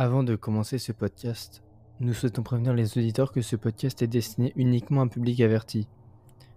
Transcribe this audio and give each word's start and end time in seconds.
Avant 0.00 0.22
de 0.22 0.36
commencer 0.36 0.78
ce 0.78 0.92
podcast, 0.92 1.60
nous 1.98 2.14
souhaitons 2.14 2.44
prévenir 2.44 2.72
les 2.72 2.96
auditeurs 2.96 3.32
que 3.32 3.40
ce 3.40 3.56
podcast 3.56 4.00
est 4.00 4.06
destiné 4.06 4.52
uniquement 4.54 5.00
à 5.00 5.04
un 5.06 5.08
public 5.08 5.40
averti. 5.40 5.88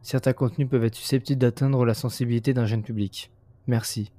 Certains 0.03 0.33
contenus 0.33 0.69
peuvent 0.69 0.83
être 0.83 0.93
susceptibles 0.93 1.41
d'atteindre 1.41 1.83
la 1.83 1.95
sensibilité 1.95 2.53
d'un 2.53 2.67
jeune 2.67 2.83
public. 2.83 3.31
Merci. 3.65 4.11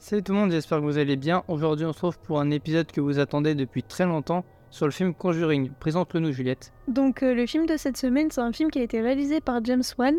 Salut 0.00 0.24
tout 0.24 0.32
le 0.32 0.38
monde, 0.38 0.50
j'espère 0.50 0.80
que 0.80 0.84
vous 0.84 0.98
allez 0.98 1.14
bien. 1.14 1.44
Aujourd'hui, 1.46 1.86
on 1.86 1.92
se 1.92 1.98
retrouve 2.04 2.18
pour 2.24 2.40
un 2.40 2.50
épisode 2.50 2.90
que 2.90 3.00
vous 3.00 3.20
attendez 3.20 3.54
depuis 3.54 3.84
très 3.84 4.04
longtemps 4.04 4.44
sur 4.70 4.86
le 4.86 4.90
film 4.90 5.14
Conjuring. 5.14 5.70
Présente-le 5.78 6.18
nous, 6.18 6.32
Juliette. 6.32 6.72
Donc 6.88 7.22
euh, 7.22 7.32
le 7.32 7.46
film 7.46 7.66
de 7.66 7.76
cette 7.76 7.98
semaine, 7.98 8.32
c'est 8.32 8.40
un 8.40 8.52
film 8.52 8.72
qui 8.72 8.80
a 8.80 8.82
été 8.82 9.00
réalisé 9.00 9.40
par 9.40 9.64
James 9.64 9.84
Wan. 9.96 10.16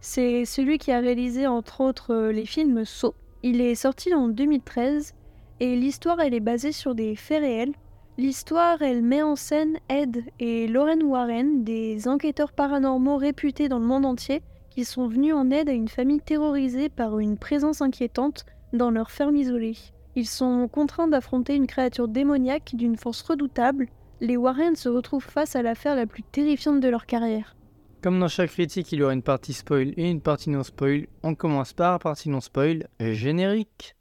C'est 0.00 0.44
celui 0.44 0.78
qui 0.78 0.92
a 0.92 1.00
réalisé 1.00 1.46
entre 1.48 1.80
autres 1.80 2.14
euh, 2.14 2.32
les 2.32 2.46
films 2.46 2.84
Saw. 2.84 3.14
Il 3.42 3.60
est 3.60 3.74
sorti 3.74 4.14
en 4.14 4.28
2013 4.28 5.14
et 5.58 5.74
l'histoire 5.74 6.20
elle 6.20 6.34
est 6.34 6.40
basée 6.40 6.70
sur 6.70 6.94
des 6.94 7.16
faits 7.16 7.40
réels. 7.40 7.72
L'histoire 8.16 8.78
met 8.80 9.22
en 9.22 9.36
scène 9.36 9.78
Ed 9.88 10.24
et 10.38 10.66
Lauren 10.68 11.00
Warren, 11.02 11.64
des 11.64 12.08
enquêteurs 12.08 12.52
paranormaux 12.52 13.16
réputés 13.16 13.68
dans 13.68 13.78
le 13.78 13.86
monde 13.86 14.06
entier, 14.06 14.42
qui 14.70 14.84
sont 14.84 15.08
venus 15.08 15.34
en 15.34 15.50
aide 15.50 15.68
à 15.68 15.72
une 15.72 15.88
famille 15.88 16.20
terrorisée 16.20 16.88
par 16.88 17.18
une 17.18 17.36
présence 17.36 17.80
inquiétante 17.80 18.44
dans 18.72 18.90
leur 18.90 19.10
ferme 19.10 19.36
isolée. 19.36 19.76
Ils 20.14 20.26
sont 20.26 20.68
contraints 20.68 21.08
d'affronter 21.08 21.54
une 21.54 21.66
créature 21.66 22.08
démoniaque 22.08 22.72
d'une 22.74 22.96
force 22.96 23.22
redoutable. 23.22 23.88
Les 24.20 24.36
Warren 24.36 24.74
se 24.74 24.88
retrouvent 24.88 25.22
face 25.24 25.54
à 25.54 25.62
l'affaire 25.62 25.94
la 25.94 26.06
plus 26.06 26.22
terrifiante 26.24 26.80
de 26.80 26.88
leur 26.88 27.06
carrière. 27.06 27.54
Comme 28.00 28.20
dans 28.20 28.28
chaque 28.28 28.50
critique, 28.50 28.92
il 28.92 29.00
y 29.00 29.02
aura 29.02 29.12
une 29.12 29.22
partie 29.22 29.52
spoil 29.52 29.92
et 29.96 30.08
une 30.08 30.20
partie 30.20 30.50
non 30.50 30.62
spoil. 30.62 31.08
On 31.24 31.34
commence 31.34 31.72
par 31.72 31.92
la 31.92 31.98
partie 31.98 32.28
non 32.30 32.40
spoil, 32.40 32.86
générique. 33.00 33.96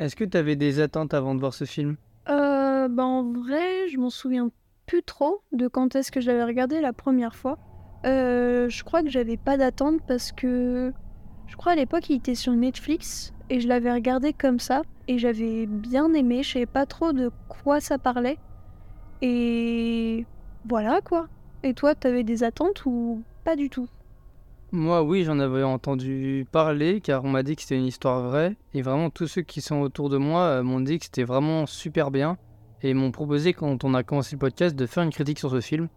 Est-ce 0.00 0.16
que 0.16 0.24
tu 0.24 0.36
avais 0.36 0.56
des 0.56 0.80
attentes 0.80 1.14
avant 1.14 1.36
de 1.36 1.40
voir 1.40 1.54
ce 1.54 1.64
film? 1.64 1.96
Euh, 2.28 2.88
bah 2.88 3.04
en 3.04 3.32
vrai, 3.32 3.88
je 3.88 3.98
m'en 3.98 4.10
souviens 4.10 4.50
plus 4.86 5.04
trop 5.04 5.42
de 5.52 5.68
quand 5.68 5.94
est-ce 5.94 6.10
que 6.10 6.20
je 6.20 6.26
l'avais 6.26 6.42
regardé 6.42 6.80
la 6.80 6.92
première 6.92 7.36
fois. 7.36 7.58
Euh, 8.04 8.68
je 8.68 8.82
crois 8.84 9.02
que 9.02 9.10
j'avais 9.10 9.36
pas 9.36 9.56
d'attente 9.56 10.00
parce 10.06 10.32
que 10.32 10.92
je 11.46 11.56
crois 11.56 11.72
à 11.72 11.76
l'époque 11.76 12.08
il 12.08 12.16
était 12.16 12.34
sur 12.34 12.52
Netflix 12.52 13.34
et 13.50 13.60
je 13.60 13.68
l'avais 13.68 13.92
regardé 13.92 14.32
comme 14.32 14.58
ça 14.58 14.82
et 15.08 15.18
j'avais 15.18 15.66
bien 15.66 16.12
aimé. 16.14 16.42
Je 16.42 16.52
savais 16.52 16.66
pas 16.66 16.86
trop 16.86 17.12
de 17.12 17.30
quoi 17.48 17.80
ça 17.80 17.98
parlait 17.98 18.38
et 19.22 20.24
voilà 20.68 21.00
quoi. 21.00 21.28
Et 21.62 21.74
toi, 21.74 21.94
t'avais 21.94 22.24
des 22.24 22.42
attentes 22.42 22.86
ou 22.86 23.22
pas 23.44 23.54
du 23.54 23.68
tout? 23.68 23.86
Moi, 24.72 25.02
oui, 25.02 25.24
j'en 25.24 25.38
avais 25.40 25.62
entendu 25.62 26.46
parler 26.50 27.00
car 27.00 27.24
on 27.24 27.28
m'a 27.28 27.42
dit 27.42 27.56
que 27.56 27.62
c'était 27.62 27.76
une 27.76 27.86
histoire 27.86 28.22
vraie. 28.22 28.56
Et 28.72 28.82
vraiment, 28.82 29.10
tous 29.10 29.26
ceux 29.26 29.42
qui 29.42 29.60
sont 29.60 29.80
autour 29.80 30.08
de 30.08 30.16
moi 30.16 30.42
euh, 30.42 30.62
m'ont 30.62 30.80
dit 30.80 30.98
que 30.98 31.04
c'était 31.06 31.24
vraiment 31.24 31.66
super 31.66 32.10
bien. 32.10 32.38
Et 32.82 32.94
m'ont 32.94 33.10
proposé, 33.10 33.52
quand 33.52 33.84
on 33.84 33.92
a 33.92 34.02
commencé 34.02 34.36
le 34.36 34.38
podcast, 34.38 34.74
de 34.74 34.86
faire 34.86 35.02
une 35.02 35.10
critique 35.10 35.38
sur 35.38 35.50
ce 35.50 35.60
film. 35.60 35.88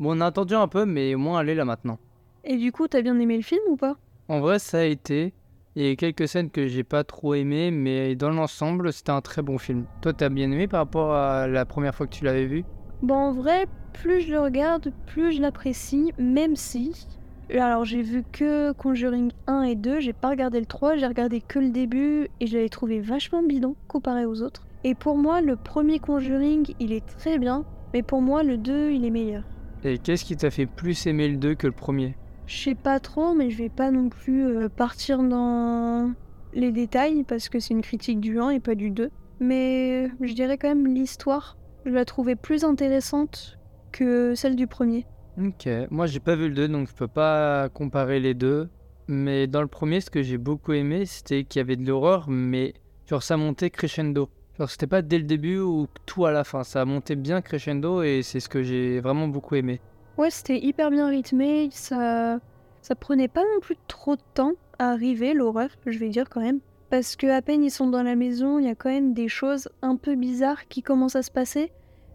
Bon, 0.00 0.16
on 0.16 0.20
a 0.20 0.26
attendu 0.26 0.54
un 0.54 0.66
peu, 0.66 0.84
mais 0.84 1.14
au 1.14 1.18
moins, 1.18 1.40
elle 1.40 1.50
est 1.50 1.54
là 1.54 1.64
maintenant. 1.64 1.98
Et 2.42 2.56
du 2.56 2.72
coup, 2.72 2.88
t'as 2.88 3.00
bien 3.00 3.18
aimé 3.18 3.36
le 3.36 3.42
film 3.42 3.62
ou 3.68 3.76
pas? 3.76 3.96
En 4.28 4.40
vrai, 4.40 4.58
ça 4.58 4.78
a 4.78 4.84
été. 4.84 5.32
Il 5.76 5.86
y 5.86 5.90
a 5.90 5.96
quelques 5.96 6.28
scènes 6.28 6.50
que 6.50 6.66
j'ai 6.66 6.84
pas 6.84 7.04
trop 7.04 7.34
aimées, 7.34 7.70
mais 7.70 8.14
dans 8.14 8.30
l'ensemble, 8.30 8.92
c'était 8.92 9.10
un 9.10 9.20
très 9.20 9.42
bon 9.42 9.58
film. 9.58 9.86
Toi, 10.02 10.12
t'as 10.12 10.28
bien 10.28 10.50
aimé 10.50 10.66
par 10.66 10.80
rapport 10.80 11.14
à 11.14 11.46
la 11.46 11.64
première 11.64 11.94
fois 11.94 12.06
que 12.06 12.14
tu 12.14 12.24
l'avais 12.24 12.46
vu? 12.46 12.64
Bon, 13.02 13.14
en 13.14 13.32
vrai, 13.32 13.66
plus 13.92 14.20
je 14.20 14.32
le 14.32 14.40
regarde, 14.40 14.92
plus 15.06 15.32
je 15.32 15.40
l'apprécie, 15.40 16.12
même 16.18 16.56
si. 16.56 17.06
Alors, 17.52 17.84
j'ai 17.84 18.02
vu 18.02 18.24
que 18.32 18.72
Conjuring 18.72 19.30
1 19.46 19.62
et 19.62 19.74
2, 19.74 20.00
j'ai 20.00 20.12
pas 20.12 20.30
regardé 20.30 20.58
le 20.60 20.66
3, 20.66 20.96
j'ai 20.96 21.06
regardé 21.06 21.40
que 21.40 21.58
le 21.58 21.70
début 21.70 22.28
et 22.40 22.46
je 22.46 22.56
l'avais 22.56 22.68
trouvé 22.68 23.00
vachement 23.00 23.42
bidon 23.42 23.76
comparé 23.88 24.26
aux 24.26 24.42
autres. 24.42 24.66
Et 24.82 24.94
pour 24.94 25.16
moi, 25.16 25.40
le 25.40 25.56
premier 25.56 25.98
Conjuring, 25.98 26.74
il 26.80 26.92
est 26.92 27.06
très 27.06 27.38
bien, 27.38 27.64
mais 27.92 28.02
pour 28.02 28.22
moi, 28.22 28.42
le 28.42 28.56
2, 28.56 28.90
il 28.90 29.04
est 29.04 29.10
meilleur. 29.10 29.44
Et 29.84 29.98
qu'est-ce 29.98 30.24
qui 30.24 30.36
t'a 30.36 30.50
fait 30.50 30.64
plus 30.64 31.06
aimer 31.06 31.28
le 31.28 31.36
2 31.36 31.54
que 31.54 31.66
le 31.66 31.72
premier? 31.72 32.14
Je 32.46 32.56
sais 32.56 32.74
pas 32.74 33.00
trop, 33.00 33.34
mais 33.34 33.50
je 33.50 33.58
vais 33.58 33.68
pas 33.68 33.90
non 33.90 34.08
plus 34.08 34.46
euh, 34.46 34.68
partir 34.70 35.22
dans 35.22 36.12
les 36.54 36.72
détails 36.72 37.22
parce 37.24 37.50
que 37.50 37.58
c'est 37.58 37.74
une 37.74 37.82
critique 37.82 38.20
du 38.20 38.40
1 38.40 38.50
et 38.50 38.60
pas 38.60 38.74
du 38.74 38.90
2. 38.90 39.10
Mais 39.40 40.08
je 40.22 40.32
dirais 40.32 40.56
quand 40.56 40.68
même 40.68 40.86
l'histoire, 40.86 41.58
je 41.84 41.90
la 41.90 42.06
trouvais 42.06 42.34
plus 42.34 42.64
intéressante 42.64 43.58
que 43.92 44.34
celle 44.34 44.56
du 44.56 44.66
premier. 44.66 45.06
Ok, 45.38 45.68
moi 45.90 46.06
j'ai 46.06 46.20
pas 46.20 46.36
vu 46.36 46.48
le 46.48 46.54
2 46.54 46.68
donc 46.68 46.88
je 46.88 46.94
peux 46.94 47.08
pas 47.08 47.68
comparer 47.68 48.20
les 48.20 48.34
deux. 48.34 48.70
Mais 49.06 49.46
dans 49.46 49.60
le 49.60 49.68
premier, 49.68 50.00
ce 50.00 50.08
que 50.10 50.22
j'ai 50.22 50.38
beaucoup 50.38 50.72
aimé, 50.72 51.04
c'était 51.04 51.44
qu'il 51.44 51.60
y 51.60 51.62
avait 51.62 51.76
de 51.76 51.86
l'horreur, 51.86 52.30
mais 52.30 52.72
genre 53.06 53.22
ça 53.22 53.36
montait 53.36 53.68
crescendo. 53.68 54.30
C'était 54.68 54.86
pas 54.86 55.02
dès 55.02 55.18
le 55.18 55.24
début 55.24 55.58
ou 55.58 55.88
tout 56.06 56.26
à 56.26 56.30
la 56.30 56.44
fin, 56.44 56.62
ça 56.62 56.84
montait 56.84 57.16
bien 57.16 57.42
crescendo 57.42 58.02
et 58.02 58.22
c'est 58.22 58.38
ce 58.40 58.48
que 58.48 58.62
j'ai 58.62 59.00
vraiment 59.00 59.26
beaucoup 59.26 59.56
aimé. 59.56 59.80
Ouais, 60.16 60.30
c'était 60.30 60.58
hyper 60.58 60.90
bien 60.90 61.08
rythmé, 61.08 61.68
ça, 61.72 62.38
ça 62.80 62.94
prenait 62.94 63.28
pas 63.28 63.42
non 63.42 63.60
plus 63.60 63.76
trop 63.88 64.14
de 64.14 64.22
temps 64.34 64.52
à 64.78 64.90
arriver, 64.90 65.34
l'horreur, 65.34 65.70
je 65.86 65.98
vais 65.98 66.08
dire 66.08 66.28
quand 66.30 66.40
même. 66.40 66.60
Parce 66.88 67.16
que 67.16 67.26
à 67.26 67.42
peine 67.42 67.64
ils 67.64 67.70
sont 67.70 67.88
dans 67.88 68.04
la 68.04 68.14
maison, 68.14 68.60
il 68.60 68.66
y 68.66 68.70
a 68.70 68.76
quand 68.76 68.90
même 68.90 69.12
des 69.12 69.26
choses 69.26 69.68
un 69.82 69.96
peu 69.96 70.14
bizarres 70.14 70.68
qui 70.68 70.82
commencent 70.82 71.16
à 71.16 71.22
se 71.22 71.32
passer, 71.32 71.72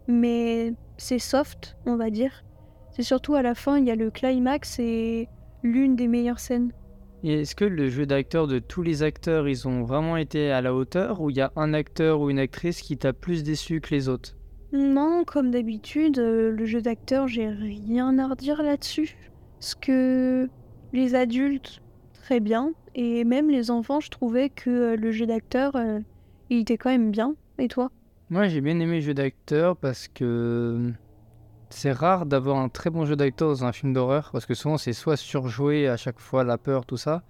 mais 0.08 0.72
c'est 0.96 1.18
soft, 1.18 1.76
on 1.84 1.96
va 1.96 2.08
dire. 2.08 2.42
C'est 2.92 3.02
surtout 3.02 3.34
à 3.34 3.42
la 3.42 3.54
fin, 3.54 3.78
il 3.78 3.86
y 3.86 3.90
a 3.90 3.96
le 3.96 4.10
climax 4.10 4.78
et 4.78 5.28
l'une 5.62 5.94
des 5.94 6.08
meilleures 6.08 6.40
scènes. 6.40 6.72
Et 7.22 7.40
est-ce 7.40 7.54
que 7.54 7.66
le 7.66 7.90
jeu 7.90 8.06
d'acteur 8.06 8.46
de 8.46 8.58
tous 8.58 8.82
les 8.82 9.02
acteurs, 9.02 9.46
ils 9.46 9.68
ont 9.68 9.84
vraiment 9.84 10.16
été 10.16 10.50
à 10.50 10.62
la 10.62 10.74
hauteur 10.74 11.20
ou 11.20 11.30
il 11.30 11.36
y 11.36 11.40
a 11.40 11.52
un 11.54 11.74
acteur 11.74 12.20
ou 12.20 12.30
une 12.30 12.38
actrice 12.38 12.80
qui 12.80 12.96
t'a 12.96 13.12
plus 13.12 13.42
déçu 13.42 13.80
que 13.80 13.94
les 13.94 14.08
autres? 14.08 14.36
Non, 14.72 15.24
comme 15.26 15.50
d'habitude, 15.50 16.18
euh, 16.18 16.50
le 16.50 16.64
jeu 16.64 16.80
d'acteur, 16.80 17.28
j'ai 17.28 17.48
rien 17.48 18.18
à 18.18 18.28
redire 18.28 18.62
là-dessus. 18.62 19.16
Parce 19.58 19.74
que 19.74 20.48
les 20.92 21.14
adultes, 21.14 21.82
très 22.14 22.40
bien. 22.40 22.72
Et 22.94 23.24
même 23.24 23.50
les 23.50 23.70
enfants, 23.70 24.00
je 24.00 24.10
trouvais 24.10 24.48
que 24.48 24.70
euh, 24.70 24.96
le 24.96 25.10
jeu 25.10 25.26
d'acteur, 25.26 25.76
euh, 25.76 25.98
il 26.48 26.60
était 26.60 26.78
quand 26.78 26.90
même 26.90 27.10
bien. 27.10 27.34
Et 27.58 27.68
toi? 27.68 27.90
Moi 28.30 28.46
j'ai 28.46 28.60
bien 28.60 28.78
aimé 28.78 28.96
le 28.96 29.00
jeu 29.00 29.12
d'acteur 29.12 29.76
parce 29.76 30.06
que 30.06 30.92
c'est 31.70 31.92
rare 31.92 32.26
d'avoir 32.26 32.58
un 32.58 32.68
très 32.68 32.90
bon 32.90 33.06
jeu 33.06 33.16
d'acteur 33.16 33.48
dans 33.48 33.64
un 33.64 33.72
film 33.72 33.92
d'horreur 33.92 34.30
parce 34.32 34.44
que 34.44 34.54
souvent 34.54 34.76
c'est 34.76 34.92
soit 34.92 35.16
surjoué 35.16 35.88
à 35.88 35.96
chaque 35.96 36.18
fois 36.18 36.44
la 36.44 36.58
peur, 36.58 36.84
tout 36.84 36.96
ça, 36.96 37.22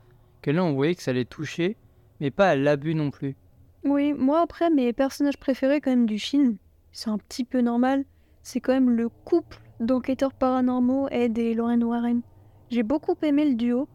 que 0.43 0.51
là 0.51 0.65
on 0.65 0.73
voyait 0.73 0.95
que 0.95 1.03
ça 1.03 1.13
les 1.13 1.25
touchait, 1.25 1.77
mais 2.21 2.31
pas 2.31 2.49
à 2.49 2.57
l'abus 2.57 2.95
non 2.95 3.11
plus. 3.11 3.37
Oui, 3.85 4.13
moi 4.13 4.41
après, 4.41 4.71
mes 4.71 4.93
personnages 4.93 5.39
préférés 5.39 5.81
quand 5.81 5.91
même 5.91 6.07
du 6.07 6.19
film, 6.19 6.57
c'est 6.93 7.11
un 7.11 7.19
petit 7.19 7.45
peu 7.45 7.61
normal, 7.61 8.05
c'est 8.43 8.61
quand 8.61 8.73
même 8.73 8.91
le 8.91 9.09
couple 9.09 9.61
d'enquêteurs 9.79 10.33
paranormaux 10.33 11.09
Ed 11.11 11.39
et 11.39 11.55
Lauren 11.55 11.83
Warren. 11.83 12.21
J'ai 12.71 12.83
beaucoup 12.83 13.17
aimé 13.23 13.49
le 13.49 13.55
duo 13.55 13.89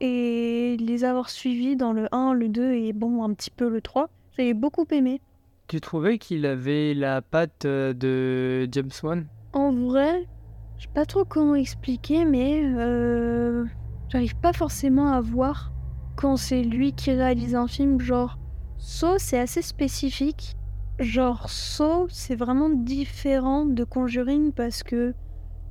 et 0.00 0.76
les 0.78 1.04
avoir 1.04 1.30
suivis 1.30 1.76
dans 1.76 1.92
le 1.92 2.08
1, 2.14 2.34
le 2.34 2.48
2 2.48 2.72
et 2.72 2.92
bon, 2.92 3.24
un 3.24 3.32
petit 3.34 3.50
peu 3.50 3.68
le 3.68 3.80
3, 3.80 4.08
j'ai 4.36 4.54
beaucoup 4.54 4.86
aimé. 4.90 5.20
Tu 5.68 5.80
trouvais 5.80 6.18
qu'il 6.18 6.46
avait 6.46 6.94
la 6.94 7.22
patte 7.22 7.64
euh, 7.64 7.92
de 7.92 8.68
James 8.70 8.90
Wan? 9.02 9.26
En 9.56 9.72
vrai, 9.72 10.28
je 10.76 10.82
sais 10.82 10.92
pas 10.92 11.06
trop 11.06 11.24
comment 11.24 11.54
expliquer, 11.54 12.26
mais 12.26 12.60
euh, 12.62 13.64
j'arrive 14.10 14.36
pas 14.36 14.52
forcément 14.52 15.08
à 15.08 15.22
voir 15.22 15.72
quand 16.14 16.36
c'est 16.36 16.62
lui 16.62 16.92
qui 16.92 17.10
réalise 17.12 17.54
un 17.54 17.66
film. 17.66 17.98
Genre, 17.98 18.38
Saw, 18.76 19.16
c'est 19.16 19.38
assez 19.38 19.62
spécifique. 19.62 20.56
Genre, 20.98 21.48
Saw, 21.48 22.06
c'est 22.10 22.34
vraiment 22.34 22.68
différent 22.68 23.64
de 23.64 23.82
Conjuring 23.82 24.52
parce 24.52 24.82
que 24.82 25.14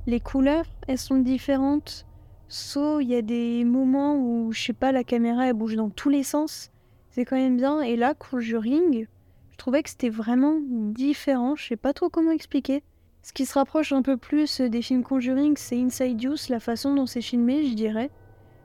les 0.08 0.18
couleurs, 0.18 0.66
elles 0.88 0.98
sont 0.98 1.18
différentes. 1.18 2.06
Saw, 2.48 2.98
il 2.98 3.08
y 3.08 3.14
a 3.14 3.22
des 3.22 3.62
moments 3.62 4.16
où, 4.16 4.50
je 4.50 4.64
sais 4.64 4.72
pas, 4.72 4.90
la 4.90 5.04
caméra, 5.04 5.46
elle 5.46 5.54
bouge 5.54 5.76
dans 5.76 5.90
tous 5.90 6.08
les 6.08 6.24
sens. 6.24 6.72
C'est 7.10 7.24
quand 7.24 7.36
même 7.36 7.56
bien. 7.56 7.82
Et 7.82 7.94
là, 7.94 8.14
Conjuring, 8.14 9.06
je 9.52 9.56
trouvais 9.56 9.84
que 9.84 9.90
c'était 9.90 10.10
vraiment 10.10 10.56
différent. 10.60 11.54
Je 11.54 11.68
sais 11.68 11.76
pas 11.76 11.92
trop 11.92 12.08
comment 12.08 12.32
expliquer. 12.32 12.82
Ce 13.26 13.32
qui 13.32 13.44
se 13.44 13.54
rapproche 13.54 13.90
un 13.90 14.02
peu 14.02 14.16
plus 14.16 14.60
des 14.60 14.82
films 14.82 15.02
Conjuring, 15.02 15.56
c'est 15.56 15.76
Inside 15.76 16.22
Use, 16.22 16.48
la 16.48 16.60
façon 16.60 16.94
dont 16.94 17.06
c'est 17.06 17.20
filmé, 17.20 17.66
je 17.66 17.74
dirais. 17.74 18.08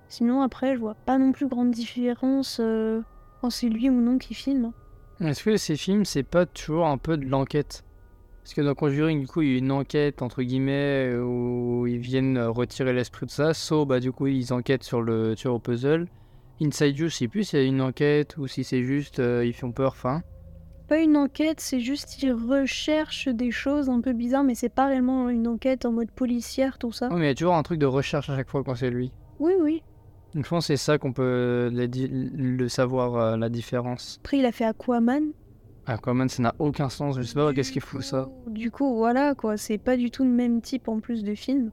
Sinon, 0.07 0.43
après, 0.43 0.75
je 0.75 0.79
vois 0.79 0.93
pas 0.93 1.17
non 1.17 1.31
plus 1.31 1.47
grande 1.47 1.71
différence 1.71 2.59
euh, 2.61 3.01
quand 3.41 3.49
c'est 3.49 3.69
lui 3.69 3.89
ou 3.89 3.99
non 3.99 4.19
qui 4.19 4.35
filme. 4.35 4.71
Est-ce 5.19 5.43
que 5.43 5.57
ces 5.57 5.75
films, 5.75 6.05
c'est 6.05 6.21
pas 6.21 6.45
toujours 6.45 6.85
un 6.85 6.99
peu 6.99 7.17
de 7.17 7.25
l'enquête? 7.25 7.83
Parce 8.43 8.53
que 8.53 8.61
dans 8.61 8.75
Conjuring, 8.75 9.21
du 9.21 9.27
coup, 9.27 9.41
il 9.41 9.51
y 9.51 9.55
a 9.55 9.57
une 9.57 9.71
enquête, 9.71 10.21
entre 10.21 10.43
guillemets, 10.43 11.15
où 11.15 11.87
ils 11.87 11.97
viennent 11.97 12.37
retirer 12.37 12.93
l'esprit 12.93 13.25
de 13.25 13.31
ça. 13.31 13.55
Sauf, 13.55 13.87
bah, 13.87 13.99
du 13.99 14.11
coup, 14.11 14.27
ils 14.27 14.53
enquêtent 14.53 14.83
sur 14.83 15.01
le 15.01 15.33
tueur 15.35 15.55
au 15.55 15.59
puzzle. 15.59 16.07
Inside 16.61 16.99
You, 16.99 17.07
je 17.07 17.15
sais 17.15 17.27
plus 17.27 17.45
si 17.45 17.49
c'est 17.51 17.65
une 17.65 17.81
enquête 17.81 18.37
ou 18.37 18.45
si 18.45 18.63
c'est 18.63 18.83
juste 18.83 19.17
euh, 19.17 19.43
ils 19.43 19.55
font 19.55 19.71
peur, 19.71 19.95
fin. 19.95 20.21
Pas 20.91 20.99
une 20.99 21.15
enquête, 21.15 21.61
c'est 21.61 21.79
juste 21.79 22.17
qu'ils 22.17 22.33
recherchent 22.33 23.29
des 23.29 23.49
choses 23.49 23.89
un 23.89 24.01
peu 24.01 24.11
bizarres, 24.11 24.43
mais 24.43 24.55
c'est 24.55 24.67
pas 24.67 24.88
réellement 24.88 25.29
une 25.29 25.47
enquête 25.47 25.85
en 25.85 25.93
mode 25.93 26.11
policière, 26.11 26.77
tout 26.77 26.91
ça. 26.91 27.07
Oui, 27.13 27.15
mais 27.15 27.27
il 27.27 27.27
y 27.29 27.31
a 27.31 27.33
toujours 27.33 27.55
un 27.55 27.63
truc 27.63 27.79
de 27.79 27.85
recherche 27.85 28.29
à 28.29 28.35
chaque 28.35 28.49
fois 28.49 28.61
quand 28.61 28.75
c'est 28.75 28.89
lui. 28.89 29.13
Oui, 29.39 29.53
oui. 29.61 29.83
Donc 30.35 30.43
je 30.43 30.49
pense 30.49 30.65
que 30.65 30.73
c'est 30.73 30.83
ça 30.83 30.97
qu'on 30.97 31.13
peut 31.13 31.69
le, 31.71 32.67
savoir, 32.67 33.15
euh, 33.15 33.38
la 33.38 33.47
différence. 33.47 34.19
Après, 34.21 34.39
il 34.39 34.45
a 34.45 34.51
fait 34.51 34.65
Aquaman. 34.65 35.31
Aquaman, 35.85 36.27
ça 36.27 36.43
n'a 36.43 36.55
aucun 36.59 36.89
sens, 36.89 37.15
je 37.15 37.21
sais 37.21 37.35
pas 37.35 37.53
qu'est-ce 37.53 37.71
qu'il 37.71 37.81
fout 37.81 38.01
ça. 38.01 38.27
Du 38.47 38.69
coup, 38.69 38.93
voilà 38.93 39.33
quoi, 39.33 39.55
c'est 39.55 39.77
pas 39.77 39.95
du 39.95 40.11
tout 40.11 40.25
le 40.25 40.29
même 40.29 40.59
type 40.59 40.89
en 40.89 40.99
plus 40.99 41.23
de 41.23 41.35
film. 41.35 41.71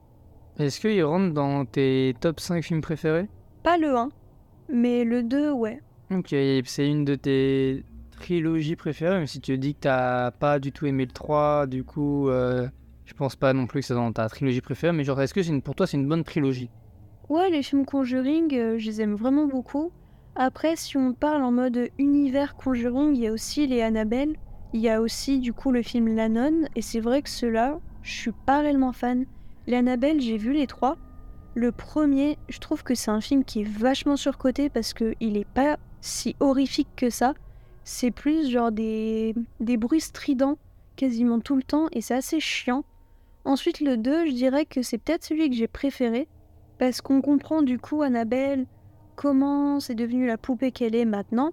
Est-ce 0.59 0.79
qu'il 0.79 1.03
rentre 1.03 1.33
dans 1.33 1.65
tes 1.65 2.15
top 2.21 2.39
5 2.39 2.63
films 2.63 2.79
préférés? 2.79 3.27
Pas 3.63 3.77
le 3.77 3.97
1, 3.97 4.11
mais 4.69 5.03
le 5.03 5.23
2, 5.23 5.51
ouais. 5.51 5.81
Ok, 6.09 6.29
c'est 6.29 6.87
une 6.87 7.03
de 7.03 7.15
tes 7.15 7.83
trilogies 8.19 8.75
préférées, 8.75 9.17
même 9.17 9.27
si 9.27 9.41
tu 9.41 9.57
dis 9.57 9.73
que 9.73 9.81
t'as 9.81 10.31
pas 10.31 10.59
du 10.59 10.71
tout 10.71 10.85
aimé 10.85 11.05
le 11.05 11.11
3, 11.11 11.65
du 11.65 11.83
coup, 11.83 12.29
euh, 12.29 12.67
je 13.05 13.13
pense 13.13 13.35
pas 13.35 13.53
non 13.53 13.65
plus 13.65 13.81
que 13.81 13.87
c'est 13.87 13.93
dans 13.95 14.11
ta 14.11 14.29
trilogie 14.29 14.61
préférée, 14.61 14.93
mais 14.93 15.03
genre, 15.03 15.19
est-ce 15.21 15.33
que 15.33 15.41
c'est 15.41 15.59
pour 15.61 15.75
toi 15.75 15.87
c'est 15.87 15.97
une 15.97 16.07
bonne 16.07 16.23
trilogie? 16.23 16.69
Ouais, 17.29 17.49
les 17.49 17.63
films 17.63 17.85
Conjuring, 17.85 18.53
euh, 18.55 18.77
je 18.77 18.85
les 18.87 19.01
aime 19.01 19.15
vraiment 19.15 19.45
beaucoup. 19.45 19.91
Après, 20.35 20.75
si 20.75 20.97
on 20.97 21.13
parle 21.13 21.43
en 21.43 21.51
mode 21.51 21.89
univers 21.97 22.55
Conjuring, 22.55 23.15
il 23.15 23.21
y 23.21 23.27
a 23.27 23.31
aussi 23.31 23.67
les 23.67 23.81
Annabelle. 23.81 24.35
Il 24.73 24.81
y 24.81 24.89
a 24.89 25.01
aussi 25.01 25.39
du 25.39 25.53
coup 25.53 25.71
le 25.71 25.81
film 25.81 26.15
La 26.15 26.29
Nonne. 26.29 26.69
Et 26.75 26.81
c'est 26.81 26.99
vrai 26.99 27.21
que 27.21 27.29
ceux-là, 27.29 27.79
je 28.01 28.11
suis 28.11 28.31
pas 28.45 28.61
réellement 28.61 28.93
fan. 28.93 29.25
Les 29.67 29.75
Annabelle, 29.75 30.21
j'ai 30.21 30.37
vu 30.37 30.53
les 30.53 30.65
trois. 30.65 30.97
Le 31.55 31.71
premier, 31.71 32.37
je 32.47 32.59
trouve 32.59 32.83
que 32.83 32.95
c'est 32.95 33.11
un 33.11 33.21
film 33.21 33.43
qui 33.43 33.61
est 33.61 33.69
vachement 33.69 34.15
surcoté 34.15 34.69
parce 34.69 34.93
que 34.93 35.13
il 35.19 35.37
est 35.37 35.47
pas 35.47 35.77
si 36.01 36.35
horrifique 36.39 36.89
que 36.95 37.09
ça. 37.09 37.33
C'est 37.91 38.11
plus 38.11 38.51
genre 38.51 38.71
des, 38.71 39.33
des 39.59 39.75
bruits 39.75 39.99
stridents 39.99 40.59
quasiment 40.95 41.39
tout 41.39 41.55
le 41.55 41.63
temps 41.63 41.87
et 41.91 42.01
c'est 42.01 42.13
assez 42.13 42.39
chiant. 42.39 42.83
Ensuite, 43.45 43.81
le 43.81 43.97
2, 43.97 44.27
je 44.27 44.31
dirais 44.31 44.65
que 44.65 44.83
c'est 44.83 44.99
peut-être 44.99 45.23
celui 45.23 45.49
que 45.49 45.55
j'ai 45.55 45.67
préféré 45.67 46.27
parce 46.77 47.01
qu'on 47.01 47.19
comprend 47.19 47.63
du 47.63 47.79
coup 47.79 48.03
Annabelle, 48.03 48.67
comment 49.15 49.79
c'est 49.79 49.95
devenu 49.95 50.27
la 50.27 50.37
poupée 50.37 50.71
qu'elle 50.71 50.93
est 50.93 51.03
maintenant. 51.03 51.51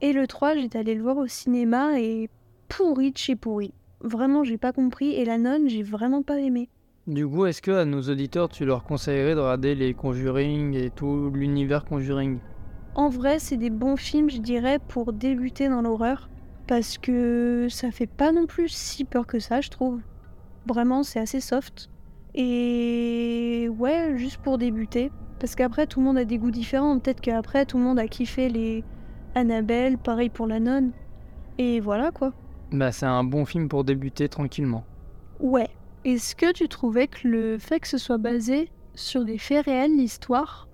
Et 0.00 0.14
le 0.14 0.26
3, 0.26 0.54
j'étais 0.54 0.78
allée 0.78 0.94
le 0.94 1.02
voir 1.02 1.18
au 1.18 1.26
cinéma 1.26 2.00
et 2.00 2.30
pourri 2.68 3.12
de 3.12 3.18
chez 3.18 3.36
pourri. 3.36 3.74
Vraiment, 4.00 4.44
j'ai 4.44 4.56
pas 4.56 4.72
compris. 4.72 5.12
Et 5.12 5.26
la 5.26 5.36
nonne, 5.36 5.68
j'ai 5.68 5.82
vraiment 5.82 6.22
pas 6.22 6.40
aimé. 6.40 6.70
Du 7.06 7.28
coup, 7.28 7.44
est-ce 7.44 7.60
que 7.60 7.72
à 7.72 7.84
nos 7.84 8.00
auditeurs, 8.00 8.48
tu 8.48 8.64
leur 8.64 8.82
conseillerais 8.82 9.34
de 9.34 9.40
regarder 9.40 9.74
les 9.74 9.92
Conjuring 9.92 10.72
et 10.74 10.88
tout 10.88 11.30
l'univers 11.34 11.84
Conjuring? 11.84 12.38
En 12.96 13.10
vrai, 13.10 13.38
c'est 13.38 13.58
des 13.58 13.68
bons 13.68 13.96
films, 13.96 14.30
je 14.30 14.38
dirais, 14.38 14.78
pour 14.78 15.12
débuter 15.12 15.68
dans 15.68 15.82
l'horreur. 15.82 16.30
Parce 16.66 16.96
que 16.96 17.68
ça 17.70 17.90
fait 17.90 18.06
pas 18.06 18.32
non 18.32 18.46
plus 18.46 18.68
si 18.68 19.04
peur 19.04 19.26
que 19.26 19.38
ça, 19.38 19.60
je 19.60 19.68
trouve. 19.68 20.00
Vraiment, 20.66 21.02
c'est 21.02 21.20
assez 21.20 21.40
soft. 21.40 21.90
Et 22.34 23.68
ouais, 23.78 24.16
juste 24.16 24.38
pour 24.38 24.56
débuter. 24.56 25.12
Parce 25.38 25.54
qu'après, 25.54 25.86
tout 25.86 26.00
le 26.00 26.06
monde 26.06 26.16
a 26.16 26.24
des 26.24 26.38
goûts 26.38 26.50
différents. 26.50 26.98
Peut-être 26.98 27.20
qu'après, 27.20 27.66
tout 27.66 27.76
le 27.76 27.84
monde 27.84 27.98
a 27.98 28.08
kiffé 28.08 28.48
les 28.48 28.82
Annabelle, 29.34 29.98
pareil 29.98 30.30
pour 30.30 30.46
la 30.46 30.58
nonne. 30.58 30.92
Et 31.58 31.80
voilà 31.80 32.10
quoi. 32.10 32.32
Bah, 32.72 32.90
c'est 32.90 33.04
un 33.04 33.22
bon 33.22 33.44
film 33.44 33.68
pour 33.68 33.84
débuter 33.84 34.30
tranquillement. 34.30 34.84
Ouais. 35.38 35.68
Est-ce 36.06 36.34
que 36.34 36.50
tu 36.52 36.68
trouvais 36.68 37.08
que 37.08 37.28
le 37.28 37.58
fait 37.58 37.78
que 37.80 37.88
ce 37.88 37.98
soit 37.98 38.16
basé 38.16 38.70
sur 38.94 39.26
des 39.26 39.36
faits 39.36 39.66
réels, 39.66 39.94
l'histoire, 39.94 40.68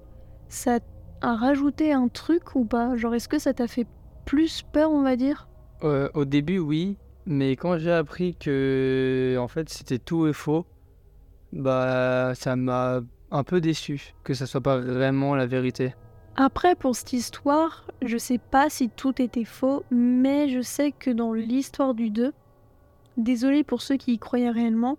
ça 0.48 0.78
a 1.22 1.34
rajouté 1.36 1.92
un 1.92 2.08
truc 2.08 2.54
ou 2.54 2.64
pas? 2.64 2.96
Genre, 2.96 3.14
est-ce 3.14 3.28
que 3.28 3.38
ça 3.38 3.54
t'a 3.54 3.66
fait 3.68 3.86
plus 4.24 4.62
peur, 4.62 4.90
on 4.90 5.02
va 5.02 5.16
dire? 5.16 5.48
Euh, 5.84 6.08
au 6.14 6.24
début, 6.24 6.58
oui, 6.58 6.96
mais 7.26 7.56
quand 7.56 7.78
j'ai 7.78 7.92
appris 7.92 8.34
que 8.36 9.36
en 9.38 9.48
fait 9.48 9.68
c'était 9.68 9.98
tout 9.98 10.26
et 10.26 10.32
faux, 10.32 10.64
bah 11.52 12.32
ça 12.34 12.56
m'a 12.56 13.00
un 13.30 13.44
peu 13.44 13.60
déçu 13.60 14.14
que 14.24 14.34
ça 14.34 14.46
soit 14.46 14.60
pas 14.60 14.78
vraiment 14.78 15.34
la 15.34 15.46
vérité. 15.46 15.94
Après, 16.36 16.74
pour 16.74 16.96
cette 16.96 17.12
histoire, 17.12 17.86
je 18.00 18.16
sais 18.16 18.38
pas 18.38 18.70
si 18.70 18.88
tout 18.88 19.20
était 19.20 19.44
faux, 19.44 19.84
mais 19.90 20.48
je 20.48 20.60
sais 20.62 20.92
que 20.92 21.10
dans 21.10 21.32
l'histoire 21.32 21.94
du 21.94 22.10
2, 22.10 22.32
désolé 23.16 23.64
pour 23.64 23.82
ceux 23.82 23.96
qui 23.96 24.14
y 24.14 24.18
croyaient 24.18 24.50
réellement, 24.50 24.96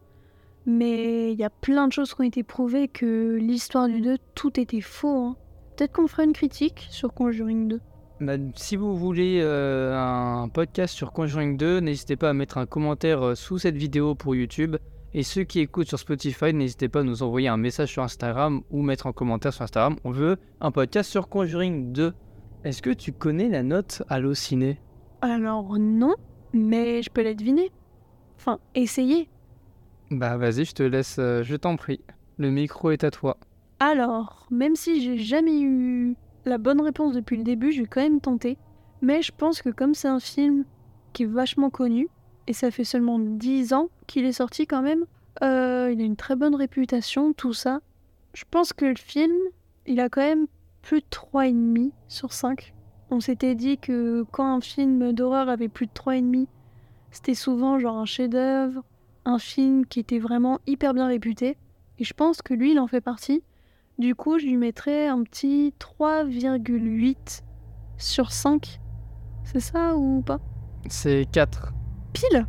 mais 0.65 1.31
il 1.31 1.39
y 1.39 1.43
a 1.43 1.49
plein 1.49 1.87
de 1.87 1.93
choses 1.93 2.13
qui 2.13 2.21
ont 2.21 2.25
été 2.25 2.43
prouvées 2.43 2.87
que 2.87 3.35
l'histoire 3.39 3.87
du 3.87 4.01
2, 4.01 4.17
tout 4.35 4.59
était 4.59 4.81
faux. 4.81 5.27
hein. 5.29 5.35
Peut-être 5.75 5.93
qu'on 5.93 6.07
fera 6.07 6.23
une 6.23 6.33
critique 6.33 6.87
sur 6.91 7.13
Conjuring 7.13 7.67
2. 7.67 7.81
Bah, 8.21 8.33
si 8.55 8.75
vous 8.75 8.95
voulez 8.95 9.39
euh, 9.41 9.97
un 9.97 10.47
podcast 10.47 10.93
sur 10.93 11.11
Conjuring 11.11 11.57
2, 11.57 11.79
n'hésitez 11.79 12.15
pas 12.15 12.29
à 12.29 12.33
mettre 12.33 12.59
un 12.59 12.67
commentaire 12.67 13.23
euh, 13.23 13.35
sous 13.35 13.57
cette 13.57 13.75
vidéo 13.75 14.13
pour 14.13 14.35
YouTube. 14.35 14.77
Et 15.15 15.23
ceux 15.23 15.43
qui 15.43 15.59
écoutent 15.59 15.87
sur 15.87 15.97
Spotify, 15.97 16.53
n'hésitez 16.53 16.89
pas 16.89 16.99
à 16.99 17.03
nous 17.03 17.23
envoyer 17.23 17.47
un 17.47 17.57
message 17.57 17.89
sur 17.89 18.03
Instagram 18.03 18.61
ou 18.69 18.83
mettre 18.83 19.07
en 19.07 19.13
commentaire 19.13 19.51
sur 19.51 19.63
Instagram. 19.63 19.95
On 20.03 20.11
veut 20.11 20.37
un 20.61 20.71
podcast 20.71 21.09
sur 21.09 21.27
Conjuring 21.27 21.91
2. 21.91 22.13
Est-ce 22.63 22.81
que 22.81 22.91
tu 22.91 23.11
connais 23.11 23.49
la 23.49 23.63
note 23.63 24.03
Allociné 24.09 24.79
Alors 25.21 25.77
non, 25.79 26.15
mais 26.53 27.01
je 27.01 27.09
peux 27.09 27.23
la 27.23 27.33
deviner. 27.33 27.71
Enfin, 28.37 28.59
essayer. 28.75 29.27
Bah 30.11 30.37
vas-y, 30.37 30.65
je 30.65 30.73
te 30.73 30.83
laisse, 30.83 31.17
euh, 31.19 31.43
je 31.43 31.55
t'en 31.55 31.75
prie. 31.77 32.01
Le 32.37 32.51
micro 32.51 32.91
est 32.91 33.03
à 33.03 33.11
toi. 33.11 33.37
Alors, 33.85 34.47
même 34.50 34.77
si 34.77 35.01
j'ai 35.01 35.18
jamais 35.18 35.59
eu 35.59 36.15
la 36.45 36.57
bonne 36.57 36.80
réponse 36.80 37.12
depuis 37.12 37.35
le 37.35 37.44
début, 37.44 37.74
je 37.74 37.83
quand 37.83 38.00
même 38.00 38.21
tenter. 38.21 38.57
Mais 39.01 39.21
je 39.21 39.33
pense 39.38 39.62
que 39.62 39.68
comme 39.68 39.94
c'est 39.94 40.07
un 40.07 40.21
film 40.21 40.63
qui 41.12 41.24
est 41.24 41.25
vachement 41.25 41.69
connu, 41.69 42.07
et 42.47 42.53
ça 42.53 42.71
fait 42.71 42.85
seulement 42.85 43.19
10 43.19 43.74
ans 43.74 43.89
qu'il 44.07 44.24
est 44.24 44.31
sorti 44.31 44.68
quand 44.68 44.81
même, 44.81 45.03
euh, 45.44 45.89
il 45.91 46.00
a 46.00 46.06
une 46.06 46.15
très 46.15 46.38
bonne 46.38 46.56
réputation, 46.56 47.33
tout 47.33 47.51
ça. 47.51 47.81
Je 48.33 48.45
pense 48.50 48.71
que 48.71 48.85
le 48.85 48.95
film, 48.95 49.35
il 49.85 50.00
a 50.00 50.07
quand 50.07 50.21
même 50.21 50.47
plus 50.81 51.01
de 51.01 51.06
3,5 51.12 51.91
sur 52.07 52.31
5. 52.31 52.74
On 53.12 53.19
s'était 53.19 53.53
dit 53.53 53.77
que 53.80 54.24
quand 54.31 54.47
un 54.47 54.62
film 54.62 55.12
d'horreur 55.12 55.50
avait 55.50 55.68
plus 55.68 55.88
de 55.88 55.91
3,5, 55.91 56.47
c'était 57.12 57.35
souvent 57.35 57.80
genre 57.80 57.97
un 57.97 58.06
chef-d'œuvre, 58.06 58.81
un 59.25 59.39
film 59.39 59.85
qui 59.85 60.00
était 60.00 60.19
vraiment 60.19 60.62
hyper 60.68 60.94
bien 60.94 61.07
réputé. 61.07 61.57
Et 62.00 62.06
je 62.06 62.13
pense 62.13 62.41
que 62.41 62.53
lui, 62.53 62.71
il 62.71 62.80
en 62.80 62.88
fait 62.88 63.01
partie. 63.01 63.44
Du 64.00 64.16
coup, 64.16 64.40
je 64.40 64.45
lui 64.45 64.57
mettrais 64.57 65.07
un 65.07 65.24
petit 65.24 65.74
3,8 65.80 67.44
sur 67.98 68.31
5. 68.31 68.80
C'est 69.44 69.60
ça 69.60 69.95
ou 69.95 70.22
pas? 70.22 70.40
C'est 70.90 71.26
4. 71.31 71.73
Pile? 72.14 72.47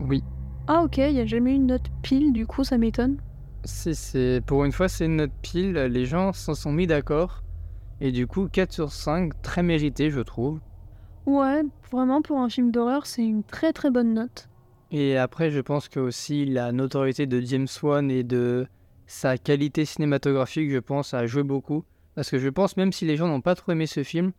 Oui. 0.00 0.22
Ah 0.66 0.82
ok, 0.82 0.98
il 0.98 1.14
n'y 1.14 1.20
a 1.20 1.26
jamais 1.26 1.52
eu 1.52 1.54
une 1.54 1.66
note 1.66 1.86
pile, 2.02 2.32
du 2.32 2.46
coup 2.46 2.64
ça 2.64 2.76
m'étonne. 2.76 3.18
Si, 3.64 3.94
c'est 3.94 4.42
pour 4.46 4.64
une 4.64 4.72
fois, 4.72 4.88
c'est 4.88 5.06
une 5.06 5.16
note 5.16 5.32
pile. 5.42 5.74
Les 5.74 6.04
gens 6.06 6.32
s'en 6.32 6.54
sont 6.54 6.72
mis 6.72 6.86
d'accord. 6.86 7.42
Et 8.00 8.12
du 8.12 8.26
coup, 8.26 8.48
4 8.48 8.72
sur 8.72 8.92
5, 8.92 9.40
très 9.42 9.62
mérité, 9.62 10.10
je 10.10 10.20
trouve. 10.20 10.60
Ouais, 11.26 11.62
vraiment 11.90 12.22
pour 12.22 12.38
un 12.38 12.48
film 12.48 12.70
d'horreur, 12.70 13.06
c'est 13.06 13.24
une 13.24 13.44
très 13.44 13.72
très 13.72 13.90
bonne 13.90 14.14
note. 14.14 14.48
Et 14.90 15.16
après, 15.16 15.50
je 15.50 15.60
pense 15.60 15.88
que 15.88 16.00
aussi 16.00 16.46
la 16.46 16.72
notoriété 16.72 17.26
de 17.26 17.40
James 17.40 17.66
Wan 17.82 18.10
et 18.10 18.22
de 18.22 18.66
sa 19.08 19.38
qualité 19.38 19.86
cinématographique, 19.86 20.70
je 20.70 20.78
pense, 20.78 21.14
a 21.14 21.26
joué 21.26 21.42
beaucoup. 21.42 21.84
Parce 22.14 22.30
que 22.30 22.38
je 22.38 22.48
pense, 22.48 22.76
même 22.76 22.92
si 22.92 23.06
les 23.06 23.16
gens 23.16 23.26
n'ont 23.26 23.40
pas 23.40 23.54
trop 23.54 23.72
aimé 23.72 23.86
ce 23.86 24.04
film, 24.04 24.32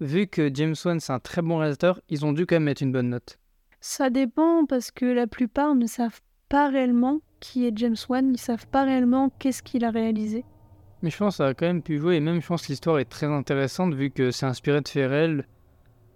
vu 0.00 0.26
que 0.26 0.50
James 0.52 0.74
Wan 0.84 1.00
c'est 1.00 1.12
un 1.12 1.20
très 1.20 1.42
bon 1.42 1.58
réalisateur, 1.58 2.00
ils 2.08 2.26
ont 2.26 2.32
dû 2.32 2.44
quand 2.44 2.56
même 2.56 2.64
mettre 2.64 2.82
une 2.82 2.92
bonne 2.92 3.08
note. 3.08 3.38
Ça 3.80 4.10
dépend 4.10 4.66
parce 4.66 4.90
que 4.90 5.06
la 5.06 5.26
plupart 5.26 5.74
ne 5.74 5.86
savent 5.86 6.20
pas 6.48 6.68
réellement 6.68 7.20
qui 7.40 7.66
est 7.66 7.76
James 7.76 7.96
Wan, 8.08 8.32
ils 8.32 8.38
savent 8.38 8.66
pas 8.66 8.84
réellement 8.84 9.30
qu'est-ce 9.38 9.62
qu'il 9.62 9.84
a 9.84 9.90
réalisé. 9.90 10.44
Mais 11.02 11.10
je 11.10 11.16
pense 11.18 11.34
que 11.34 11.36
ça 11.38 11.46
a 11.46 11.54
quand 11.54 11.66
même 11.66 11.82
pu 11.82 11.98
jouer, 11.98 12.16
et 12.16 12.20
même 12.20 12.40
je 12.40 12.46
pense 12.46 12.62
que 12.62 12.68
l'histoire 12.68 12.98
est 12.98 13.04
très 13.04 13.26
intéressante, 13.26 13.94
vu 13.94 14.10
que 14.10 14.30
c'est 14.30 14.46
inspiré 14.46 14.80
de 14.80 14.88
faits 14.88 15.08
réels, 15.08 15.46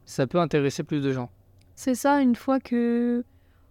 ça 0.05 0.27
peut 0.27 0.41
intéresser 0.41 0.83
plus 0.83 1.01
de 1.01 1.13
gens. 1.13 1.31
C'est 1.77 1.95
ça, 1.95 2.21
une 2.21 2.35
fois 2.35 2.59
que 2.59 3.25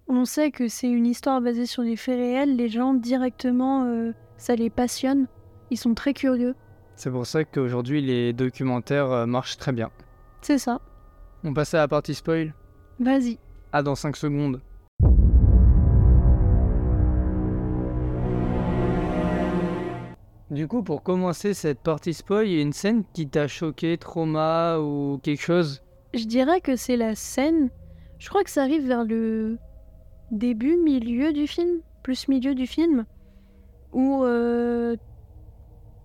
on 0.07 0.25
sait 0.25 0.51
que 0.51 0.67
c'est 0.67 0.89
une 0.89 1.05
histoire 1.05 1.41
basée 1.41 1.65
sur 1.65 1.83
des 1.83 1.95
faits 1.95 2.17
réels, 2.17 2.55
les 2.55 2.69
gens 2.69 2.93
directement, 2.93 3.83
euh, 3.83 4.11
ça 4.39 4.55
les 4.55 4.69
passionne. 4.69 5.27
Ils 5.69 5.77
sont 5.77 5.93
très 5.93 6.13
curieux. 6.13 6.55
C'est 6.95 7.11
pour 7.11 7.27
ça 7.27 7.43
qu'aujourd'hui 7.43 8.01
les 8.01 8.33
documentaires 8.33 9.11
euh, 9.11 9.25
marchent 9.25 9.57
très 9.57 9.71
bien. 9.71 9.91
C'est 10.41 10.57
ça. 10.57 10.81
On 11.43 11.53
passe 11.53 11.73
à 11.73 11.77
la 11.77 11.87
partie 11.87 12.15
spoil? 12.15 12.53
Vas-y. 12.99 13.37
Ah, 13.71 13.83
dans 13.83 13.95
5 13.95 14.15
secondes. 14.15 14.61
Du 20.49 20.67
coup, 20.67 20.81
pour 20.81 21.03
commencer 21.03 21.53
cette 21.53 21.79
partie 21.81 22.13
spoil, 22.13 22.47
il 22.47 22.55
y 22.55 22.59
a 22.59 22.61
une 22.61 22.73
scène 22.73 23.03
qui 23.13 23.27
t'a 23.27 23.47
choqué, 23.47 23.97
trauma 23.97 24.79
ou 24.79 25.19
quelque 25.21 25.43
chose? 25.43 25.83
Je 26.15 26.25
dirais 26.25 26.59
que 26.59 26.75
c'est 26.75 26.97
la 26.97 27.13
scène. 27.13 27.69
Je 28.17 28.29
crois 28.29 28.43
que 28.43 28.49
ça 28.49 28.63
arrive 28.63 28.87
vers 28.87 29.03
le 29.03 29.59
début, 30.31 30.75
milieu 30.77 31.33
du 31.33 31.45
film, 31.45 31.81
plus 32.01 32.27
milieu 32.27 32.55
du 32.55 32.65
film, 32.65 33.05
où 33.93 34.23
euh, 34.23 34.95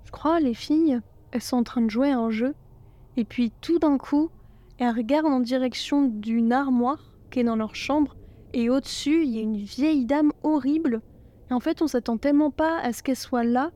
je 0.05 0.11
crois 0.11 0.41
les 0.41 0.55
filles, 0.55 1.01
elles 1.33 1.43
sont 1.43 1.57
en 1.57 1.63
train 1.65 1.83
de 1.83 1.91
jouer 1.91 2.11
à 2.11 2.19
un 2.19 2.31
jeu 2.31 2.55
Et 3.17 3.25
puis 3.25 3.53
tout 3.61 3.79
d'un 3.79 3.99
coup, 3.99 4.31
elle 4.79 4.95
regarde 4.95 5.27
en 5.27 5.41
direction 5.41 6.07
d'une 6.07 6.53
armoire 6.53 7.13
qui 7.31 7.41
est 7.41 7.45
dans 7.45 7.57
leur 7.57 7.75
chambre. 7.75 8.17
Et 8.53 8.71
au-dessus, 8.71 9.25
il 9.25 9.31
y 9.31 9.39
a 9.39 9.43
une 9.43 9.57
vieille 9.57 10.07
dame 10.07 10.33
horrible. 10.43 11.03
Et 11.51 11.55
en 11.55 11.61
fait, 11.61 11.83
on 11.83 11.87
s'attend 11.87 12.17
tellement 12.17 12.51
pas 12.51 12.79
à 12.79 12.93
ce 12.93 13.03
qu'elle 13.03 13.17
soit 13.17 13.45
là 13.45 13.71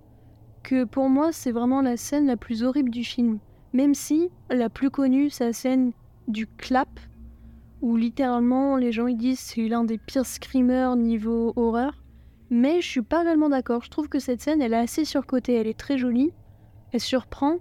que 0.63 0.85
pour 0.85 1.09
moi, 1.09 1.33
c'est 1.33 1.53
vraiment 1.53 1.83
la 1.83 1.97
scène 1.97 2.27
la 2.27 2.37
plus 2.37 2.63
horrible 2.63 2.91
du 2.91 3.05
film. 3.05 3.39
Même 3.73 3.95
si 3.95 4.31
la 4.51 4.69
plus 4.69 4.91
connue, 4.91 5.31
c'est 5.31 5.47
la 5.47 5.53
scène 5.53 5.93
du 6.27 6.47
clap, 6.47 6.89
où 7.81 7.97
littéralement 7.97 8.77
les 8.77 8.93
gens 8.93 9.07
ils 9.07 9.17
disent 9.17 9.41
c'est 9.41 9.69
l'un 9.69 9.85
des 9.85 9.99
pires 9.99 10.27
screamers 10.27 10.97
niveau 10.97 11.53
horreur. 11.57 12.03
Mais 12.51 12.81
je 12.81 12.87
suis 12.87 13.03
pas 13.03 13.23
réellement 13.23 13.51
d'accord. 13.51 13.85
Je 13.85 13.91
trouve 13.91 14.09
que 14.09 14.19
cette 14.19 14.41
scène, 14.41 14.63
elle 14.63 14.73
est 14.73 14.77
assez 14.77 15.05
surcotée. 15.05 15.55
Elle 15.55 15.67
est 15.67 15.79
très 15.79 15.99
jolie, 15.99 16.33
elle 16.93 17.01
surprend. 17.01 17.59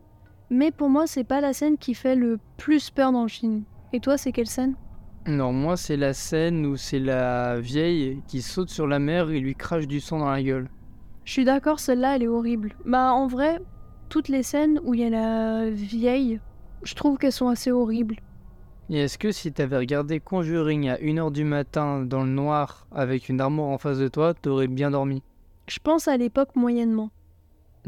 Mais 0.50 0.72
pour 0.72 0.90
moi, 0.90 1.08
c'est 1.08 1.26
pas 1.26 1.42
la 1.42 1.54
scène 1.54 1.78
qui 1.78 1.94
fait 1.94 2.16
le 2.16 2.40
plus 2.58 2.90
peur 2.90 3.12
dans 3.12 3.24
le 3.24 3.30
film. 3.30 3.64
Et 3.92 4.00
toi, 4.00 4.18
c'est 4.18 4.32
quelle 4.32 4.48
scène? 4.48 4.76
Non, 5.26 5.52
moi, 5.52 5.76
c'est 5.76 5.98
la 5.98 6.14
scène 6.14 6.66
où 6.66 6.78
c'est 6.78 7.00
la 7.00 7.60
vieille 7.60 8.22
qui 8.28 8.42
saute 8.42 8.70
sur 8.70 8.88
la 8.88 9.00
mer 9.00 9.30
et 9.30 9.42
lui 9.42 9.56
crache 9.56 9.88
du 9.88 10.00
sang 10.00 10.20
dans 10.20 10.32
la 10.32 10.42
gueule. 10.42 10.70
Je 11.26 11.34
suis 11.34 11.44
d'accord, 11.44 11.82
celle-là, 11.82 12.16
elle 12.16 12.24
est 12.24 12.28
horrible. 12.28 12.76
Bah, 12.86 13.12
en 13.12 13.28
vrai, 13.28 13.60
toutes 14.08 14.30
les 14.30 14.44
scènes 14.44 14.80
où 14.86 14.94
il 14.94 15.02
y 15.02 15.04
a 15.04 15.10
la 15.10 15.70
vieille, 15.70 16.40
je 16.84 16.96
trouve 16.96 17.18
qu'elles 17.18 17.34
sont 17.34 17.50
assez 17.50 17.72
horribles. 17.72 18.16
Et 18.90 19.00
est-ce 19.00 19.18
que 19.18 19.34
si 19.34 19.52
t'avais 19.52 19.78
regardé 19.78 20.22
Conjuring 20.22 20.88
à 20.88 20.96
1h 20.96 21.34
du 21.34 21.44
matin 21.44 22.04
dans 22.04 22.24
le 22.24 22.30
noir 22.30 22.88
avec 22.92 23.28
une 23.28 23.42
armoire 23.42 23.68
en 23.68 23.78
face 23.78 23.98
de 24.00 24.08
toi, 24.08 24.34
t'aurais 24.34 24.68
bien 24.68 24.92
dormi? 24.92 25.22
Je 25.68 25.80
pense 25.84 26.08
à 26.08 26.16
l'époque 26.16 26.56
moyennement. 26.56 27.10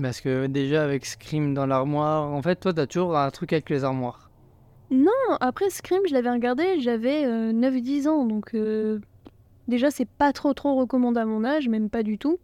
Parce 0.02 0.20
que 0.20 0.48
déjà 0.48 0.84
avec 0.84 1.06
Scream 1.06 1.54
dans 1.54 1.66
l'armoire, 1.66 2.30
en 2.30 2.42
fait 2.42 2.58
toi 2.58 2.74
t'as 2.74 2.86
toujours 2.86 3.18
un 3.18 3.30
truc 3.32 3.54
avec 3.54 3.70
les 3.70 3.86
armoires. 3.86 4.30
Non, 4.92 5.12
après 5.40 5.70
Scream, 5.70 6.02
je 6.08 6.14
l'avais 6.14 6.32
regardé, 6.32 6.82
j'avais 6.82 7.26
9-10 7.26 8.08
ans, 8.10 8.26
donc 8.26 8.54
euh, 8.54 9.00
déjà 9.70 9.92
c'est 9.92 10.08
pas 10.08 10.34
trop 10.34 10.54
trop 10.54 10.76
recommandé 10.76 11.20
à 11.22 11.26
mon 11.26 11.46
âge, 11.46 11.70
même 11.70 11.90
pas 11.90 12.04
du 12.04 12.18
tout. 12.18 12.40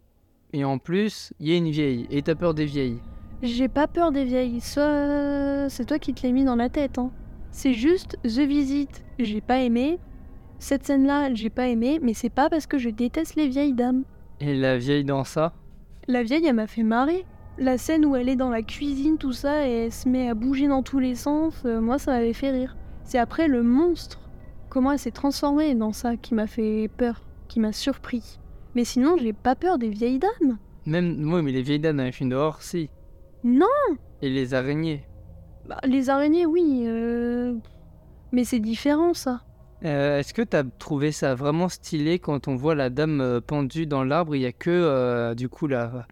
Et 0.54 0.64
en 0.64 0.78
plus, 0.78 1.34
il 1.40 1.48
y 1.48 1.52
a 1.52 1.56
une 1.56 1.70
vieille, 1.70 2.06
et 2.10 2.22
t'as 2.22 2.36
peur 2.36 2.54
des 2.54 2.64
vieilles. 2.64 3.00
J'ai 3.42 3.68
pas 3.68 3.86
peur 3.86 4.12
des 4.12 4.24
vieilles, 4.24 4.60
soit 4.62 5.68
c'est 5.68 5.84
toi 5.84 5.98
qui 5.98 6.14
te 6.14 6.26
l'as 6.26 6.32
mis 6.32 6.44
dans 6.44 6.56
la 6.56 6.70
tête, 6.70 6.96
hein. 6.98 7.10
C'est 7.56 7.72
juste 7.72 8.18
The 8.22 8.40
Visit, 8.40 9.02
j'ai 9.18 9.40
pas 9.40 9.60
aimé. 9.60 9.98
Cette 10.58 10.84
scène-là, 10.84 11.32
j'ai 11.32 11.48
pas 11.48 11.68
aimé, 11.68 11.98
mais 12.02 12.12
c'est 12.12 12.28
pas 12.28 12.50
parce 12.50 12.66
que 12.66 12.76
je 12.76 12.90
déteste 12.90 13.34
les 13.34 13.48
vieilles 13.48 13.72
dames. 13.72 14.04
Et 14.40 14.54
la 14.54 14.76
vieille 14.76 15.06
dans 15.06 15.24
ça? 15.24 15.54
La 16.06 16.22
vieille, 16.22 16.44
elle 16.44 16.56
m'a 16.56 16.66
fait 16.66 16.82
marrer. 16.82 17.24
La 17.56 17.78
scène 17.78 18.04
où 18.04 18.14
elle 18.14 18.28
est 18.28 18.36
dans 18.36 18.50
la 18.50 18.60
cuisine, 18.60 19.16
tout 19.16 19.32
ça, 19.32 19.66
et 19.66 19.86
elle 19.86 19.92
se 19.92 20.06
met 20.06 20.28
à 20.28 20.34
bouger 20.34 20.68
dans 20.68 20.82
tous 20.82 20.98
les 20.98 21.14
sens, 21.14 21.62
euh, 21.64 21.80
moi 21.80 21.98
ça 21.98 22.10
m'avait 22.10 22.34
fait 22.34 22.50
rire. 22.50 22.76
C'est 23.04 23.18
après 23.18 23.48
le 23.48 23.62
monstre, 23.62 24.20
comment 24.68 24.92
elle 24.92 24.98
s'est 24.98 25.10
transformée 25.10 25.74
dans 25.74 25.92
ça, 25.92 26.18
qui 26.18 26.34
m'a 26.34 26.46
fait 26.46 26.90
peur, 26.98 27.22
qui 27.48 27.58
m'a 27.58 27.72
surpris. 27.72 28.38
Mais 28.74 28.84
sinon, 28.84 29.16
j'ai 29.16 29.32
pas 29.32 29.54
peur 29.54 29.78
des 29.78 29.88
vieilles 29.88 30.18
dames. 30.18 30.58
Même, 30.84 31.16
moi, 31.22 31.40
mais 31.40 31.52
les 31.52 31.62
vieilles 31.62 31.80
dames 31.80 31.96
dans 31.96 32.04
les 32.04 32.12
films 32.12 32.28
d'horreur, 32.28 32.60
si. 32.60 32.90
Non 33.44 33.64
Et 34.20 34.28
les 34.28 34.52
araignées 34.52 35.06
bah, 35.68 35.78
Les 35.84 36.10
araignées, 36.10 36.46
oui. 36.46 36.84
euh, 36.86 37.54
Mais 38.32 38.44
c'est 38.44 38.58
différent, 38.60 39.14
ça. 39.14 39.40
Euh, 39.84 40.18
Est-ce 40.18 40.32
que 40.32 40.42
t'as 40.42 40.64
trouvé 40.64 41.12
ça 41.12 41.34
vraiment 41.34 41.68
stylé 41.68 42.18
quand 42.18 42.48
on 42.48 42.56
voit 42.56 42.74
la 42.74 42.88
dame 42.90 43.20
euh, 43.20 43.40
pendue 43.40 43.86
dans 43.86 44.04
l'arbre 44.04 44.34
Il 44.34 44.42
y 44.42 44.46
a 44.46 44.52
que, 44.52 44.70
euh, 44.70 45.34
du 45.34 45.48
coup, 45.48 45.66
la. 45.66 46.06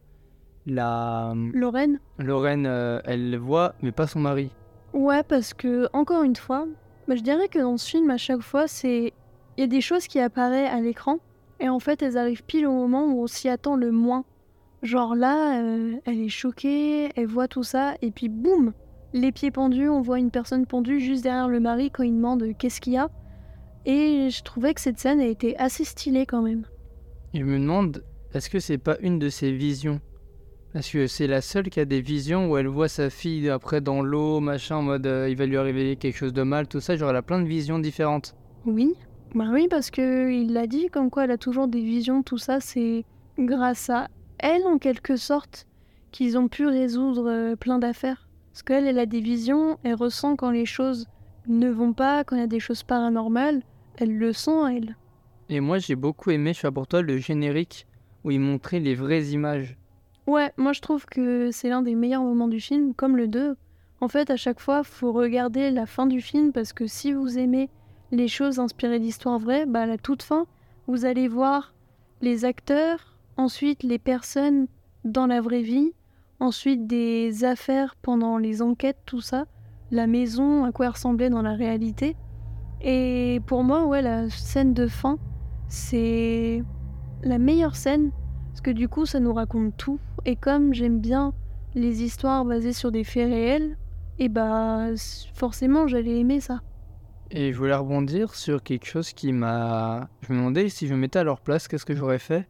La. 0.67 1.35
Lorraine 1.53 2.01
Lorraine, 2.19 2.67
euh, 2.67 3.01
elle 3.05 3.31
le 3.31 3.37
voit, 3.37 3.75
mais 3.83 3.93
pas 3.93 4.07
son 4.07 4.21
mari. 4.21 4.51
Ouais, 4.95 5.23
parce 5.23 5.53
que, 5.55 5.89
encore 5.93 6.23
une 6.23 6.37
fois, 6.37 6.67
bah, 7.09 7.17
je 7.17 7.23
dirais 7.23 7.49
que 7.49 7.59
dans 7.59 7.77
ce 7.77 7.89
film, 7.91 8.11
à 8.11 8.17
chaque 8.17 8.41
fois, 8.41 8.67
c'est. 8.67 9.13
Il 9.57 9.61
y 9.61 9.65
a 9.65 9.67
des 9.69 9.81
choses 9.81 10.07
qui 10.09 10.19
apparaissent 10.21 10.73
à 10.73 10.81
l'écran, 10.81 11.19
et 11.61 11.69
en 11.69 11.79
fait, 11.79 12.03
elles 12.03 12.17
arrivent 12.19 12.45
pile 12.45 12.67
au 12.67 12.73
moment 12.73 13.05
où 13.07 13.23
on 13.23 13.27
s'y 13.27 13.49
attend 13.49 13.77
le 13.77 13.93
moins. 13.93 14.25
Genre 14.83 15.15
là, 15.15 15.61
euh, 15.63 15.95
elle 16.07 16.21
est 16.21 16.29
choquée, 16.29 17.11
elle 17.15 17.27
voit 17.27 17.47
tout 17.49 17.63
ça, 17.63 17.95
et 18.03 18.11
puis 18.11 18.29
boum 18.29 18.73
Les 19.15 19.31
pieds 19.31 19.53
pendus, 19.53 19.89
on 19.89 20.01
voit 20.01 20.19
une 20.19 20.33
personne 20.33 20.67
pendue 20.67 20.99
juste 20.99 21.23
derrière 21.23 21.47
le 21.47 21.61
mari 21.61 21.89
quand 21.89 22.03
il 22.03 22.17
demande 22.17 22.45
qu'est-ce 22.59 22.81
qu'il 22.81 22.95
y 22.95 22.97
a. 22.97 23.09
Et 23.87 24.29
je 24.29 24.43
trouvais 24.43 24.75
que 24.75 24.81
cette 24.81 24.99
scène 24.99 25.21
a 25.21 25.27
été 25.27 25.57
assez 25.57 25.85
stylée 25.85 26.27
quand 26.27 26.43
même. 26.43 26.67
Je 27.33 27.45
me 27.45 27.61
demande, 27.61 28.03
est-ce 28.35 28.51
que 28.51 28.59
c'est 28.59 28.77
pas 28.77 28.97
une 28.99 29.21
de 29.21 29.29
ses 29.29 29.53
visions? 29.53 30.01
Parce 30.73 30.91
que 30.91 31.07
c'est 31.07 31.29
la 31.29 31.43
seule 31.43 31.71
qui 31.71 31.79
a 31.79 31.85
des 31.85 32.01
visions 32.01 32.51
où 32.51 32.57
elle 32.57 32.67
voit 32.67 32.89
sa 32.89 33.09
fille 33.09 33.49
après 33.51 33.81
dans 33.81 34.03
l'eau, 34.03 34.41
machin, 34.41 34.79
en 34.79 34.83
mode 34.83 35.07
euh, 35.07 35.31
il 35.31 35.37
va 35.37 35.47
lui 35.47 35.59
arriver 35.59 35.95
quelque 35.95 36.17
chose 36.17 36.33
de 36.33 36.43
mal, 36.43 36.67
tout 36.67 36.81
ça. 36.81 36.97
Genre, 36.97 37.11
elle 37.11 37.15
a 37.15 37.23
plein 37.23 37.41
de 37.41 37.47
visions 37.47 37.79
différentes. 37.79 38.35
Oui, 38.67 38.95
bah 39.33 39.47
oui, 39.53 39.69
parce 39.71 39.93
que 39.93 40.33
il 40.33 40.53
l'a 40.53 40.67
dit, 40.67 40.89
comme 40.89 41.11
quoi 41.11 41.23
elle 41.23 41.31
a 41.31 41.39
toujours 41.39 41.69
des 41.69 41.83
visions, 41.83 42.25
tout 42.25 42.39
ça, 42.39 42.59
c'est 42.59 43.05
grâce 43.39 43.91
à 43.91 44.09
elle, 44.41 44.65
en 44.65 44.79
quelque 44.79 45.15
sorte, 45.15 45.69
qu'ils 46.11 46.37
ont 46.37 46.49
pu 46.49 46.67
résoudre 46.67 47.31
euh, 47.31 47.55
plein 47.55 47.79
d'affaires. 47.79 48.29
Parce 48.55 48.63
qu'elle, 48.63 48.87
elle 48.87 49.01
a 49.01 49.07
des 49.07 49.21
visions, 49.21 49.79
elle 49.83 49.97
ressent 49.97 50.37
quand 50.37 50.53
les 50.53 50.65
choses 50.65 51.09
ne 51.49 51.69
vont 51.69 51.93
pas, 51.93 52.23
quand 52.23 52.37
il 52.37 52.39
y 52.39 52.43
a 52.43 52.47
des 52.47 52.61
choses 52.61 52.85
paranormales, 52.85 53.63
elle 53.97 54.17
le 54.17 54.33
sent, 54.33 54.77
elle. 54.77 54.97
Et 55.49 55.59
moi, 55.59 55.79
j'ai 55.79 55.97
beaucoup 55.97 56.31
aimé, 56.31 56.55
je 56.55 56.63
pas 56.63 56.71
pour 56.71 56.87
toi, 56.87 57.03
le 57.03 57.19
générique 57.19 57.89
où 58.23 58.31
il 58.31 58.39
montrait 58.39 58.79
les 58.79 58.95
vraies 58.95 59.25
images. 59.25 59.77
Ouais, 60.29 60.53
moi 60.57 60.73
je 60.73 60.81
trouve 60.81 61.05
que 61.05 61.51
c'est 61.51 61.69
l'un 61.69 61.83
des 61.83 61.97
meilleurs 61.97 62.23
moments 62.23 62.47
du 62.47 62.61
film, 62.61 62.95
comme 62.95 63.17
le 63.17 63.27
2. 63.27 63.57
En 64.01 64.07
fait, 64.07 64.31
à 64.31 64.37
chaque 64.37 64.61
fois, 64.61 64.85
faut 64.85 65.13
regarder 65.13 65.73
la 65.73 65.85
fin 65.85 66.07
du 66.07 66.21
film 66.21 66.53
parce 66.53 66.73
que 66.73 66.87
si 66.87 67.13
vous 67.13 67.37
aimez 67.37 67.69
les 68.13 68.29
choses 68.29 68.61
inspirées 68.61 69.01
d'histoires 69.01 69.41
vraies, 69.41 69.67
bah 69.67 69.81
à 69.81 69.87
la 69.87 69.99
toute 69.99 70.23
fin, 70.23 70.47
vous 70.87 71.07
allez 71.07 71.27
voir 71.27 71.75
les 72.21 72.45
acteurs, 72.45 73.17
ensuite 73.37 73.83
les 73.83 73.99
personnes 73.99 74.69
dans 75.05 75.27
la 75.27 75.41
vraie 75.41 75.63
vie, 75.63 75.93
ensuite 76.45 76.87
des 76.87 77.45
affaires 77.45 77.97
pendant 78.03 78.39
les 78.39 78.63
enquêtes, 78.63 78.99
tout 79.07 79.21
ça, 79.21 79.47
la 79.91 80.07
maison, 80.07 80.65
à 80.65 80.73
quoi 80.73 80.87
elle 80.87 80.93
ressemblait 80.93 81.31
dans 81.31 81.43
la 81.43 81.55
réalité. 81.55 82.17
Et 82.81 83.41
pour 83.47 83.65
moi, 83.65 83.87
ouais, 83.87 84.03
la 84.03 84.29
scène 84.29 84.75
de 84.75 84.87
fin, 84.87 85.19
c'est 85.69 86.63
la 87.23 87.39
meilleure 87.39 87.77
scène 87.77 88.11
parce 88.49 88.61
que 88.61 88.71
du 88.71 88.89
coup, 88.89 89.07
ça 89.07 89.21
nous 89.21 89.33
raconte 89.33 89.77
tout. 89.77 89.99
Et 90.27 90.37
comme 90.37 90.75
j'aime 90.75 91.01
bien 91.01 91.33
les 91.75 92.03
histoires 92.03 92.45
basées 92.45 92.73
sur 92.73 92.93
des 92.93 93.03
faits 93.03 93.29
réels, 93.29 93.77
et 94.19 94.29
bah 94.29 94.87
forcément, 95.35 95.89
j'allais 95.89 96.21
aimer 96.21 96.41
ça. 96.41 96.61
Et 97.31 97.53
je 97.53 97.59
voulais 97.59 97.75
rebondir 97.75 98.35
sur 98.35 98.63
quelque 98.63 98.87
chose 98.87 99.13
qui 99.13 99.33
m'a. 99.33 100.09
Je 100.21 100.33
me 100.33 100.39
demandais 100.39 100.69
si 100.69 100.87
je 100.87 100.95
me 100.95 101.01
mettais 101.01 101.19
à 101.19 101.25
leur 101.25 101.41
place, 101.41 101.67
qu'est-ce 101.67 101.87
que 101.87 101.97
j'aurais 101.97 102.21
fait? 102.21 102.49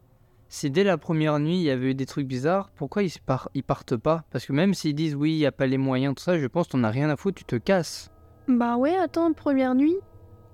Si 0.48 0.70
dès 0.70 0.84
la 0.84 0.98
première 0.98 1.38
nuit 1.40 1.56
il 1.56 1.62
y 1.62 1.70
avait 1.70 1.90
eu 1.90 1.94
des 1.94 2.06
trucs 2.06 2.26
bizarres, 2.26 2.70
pourquoi 2.76 3.02
ils, 3.02 3.10
par- 3.24 3.48
ils 3.54 3.64
partent 3.64 3.96
pas? 3.96 4.24
Parce 4.30 4.46
que 4.46 4.52
même 4.52 4.74
s'ils 4.74 4.94
disent 4.94 5.14
oui, 5.16 5.32
il 5.32 5.38
n'y 5.38 5.46
a 5.46 5.52
pas 5.52 5.66
les 5.66 5.78
moyens, 5.78 6.14
tout 6.14 6.22
ça, 6.22 6.38
je 6.38 6.46
pense 6.46 6.68
qu'on 6.68 6.84
a 6.84 6.90
rien 6.90 7.10
à 7.10 7.16
foutre, 7.16 7.38
tu 7.38 7.44
te 7.44 7.56
casses. 7.56 8.10
Bah 8.46 8.76
ouais, 8.76 8.94
attends, 8.96 9.32
première 9.32 9.74
nuit, 9.74 9.96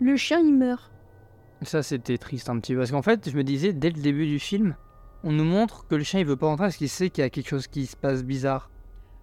le 0.00 0.16
chien 0.16 0.38
il 0.40 0.54
meurt. 0.54 0.90
Ça, 1.62 1.82
c'était 1.82 2.16
triste 2.16 2.49
un 2.49 2.59
petit 2.59 2.73
peu. 2.73 2.78
Parce 2.78 2.90
qu'en 2.90 3.02
fait, 3.02 3.28
je 3.28 3.37
me 3.37 3.44
disais, 3.44 3.75
dès 3.75 3.90
le 3.90 4.00
début 4.00 4.26
du 4.26 4.38
film, 4.38 4.75
on 5.25 5.32
nous 5.32 5.44
montre 5.44 5.87
que 5.87 5.94
le 5.94 6.02
chien 6.04 6.20
il 6.20 6.25
veut 6.26 6.37
pas 6.37 6.47
rentrer 6.47 6.64
parce 6.66 6.76
qu'il 6.76 6.88
sait 6.88 7.11
qu'il 7.11 7.20
y 7.23 7.26
a 7.26 7.30
quelque 7.30 7.49
chose 7.50 7.66
qui 7.66 7.85
se 7.85 7.97
passe 7.97 8.25
bizarre. 8.25 8.70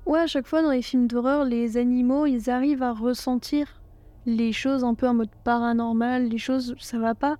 Ouais, 0.05 0.19
à 0.19 0.27
chaque 0.27 0.45
fois 0.45 0.61
dans 0.61 0.69
les 0.71 0.83
films 0.83 1.07
d'horreur, 1.07 1.43
les 1.45 1.77
animaux, 1.77 2.27
ils 2.27 2.49
arrivent 2.51 2.83
à 2.83 2.93
ressentir 2.93 3.81
les 4.27 4.51
choses 4.53 4.83
un 4.83 4.93
peu 4.93 5.07
en 5.07 5.15
mode 5.15 5.31
paranormal, 5.43 6.27
les 6.27 6.37
choses, 6.37 6.75
ça 6.79 6.99
va 6.99 7.15
pas. 7.15 7.37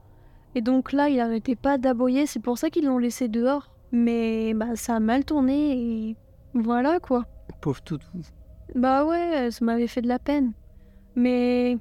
Et 0.55 0.61
donc 0.61 0.91
là, 0.91 1.09
il 1.09 1.19
arrêtait 1.19 1.55
pas 1.55 1.77
d'aboyer, 1.77 2.25
c'est 2.25 2.41
pour 2.41 2.57
ça 2.57 2.69
qu'ils 2.69 2.85
l'ont 2.85 2.97
laissé 2.97 3.27
dehors. 3.27 3.71
Mais 3.91 4.53
bah 4.53 4.75
ça 4.75 4.95
a 4.95 4.99
mal 4.99 5.23
tourné 5.23 6.09
et 6.09 6.15
voilà 6.53 6.99
quoi. 6.99 7.25
Pauvre 7.61 7.81
toutou. 7.81 8.07
Bah 8.75 9.05
ouais, 9.05 9.49
ça 9.51 9.63
m'avait 9.63 9.87
fait 9.87 10.01
de 10.01 10.07
la 10.07 10.19
peine. 10.19 10.51
Mais 11.15 11.77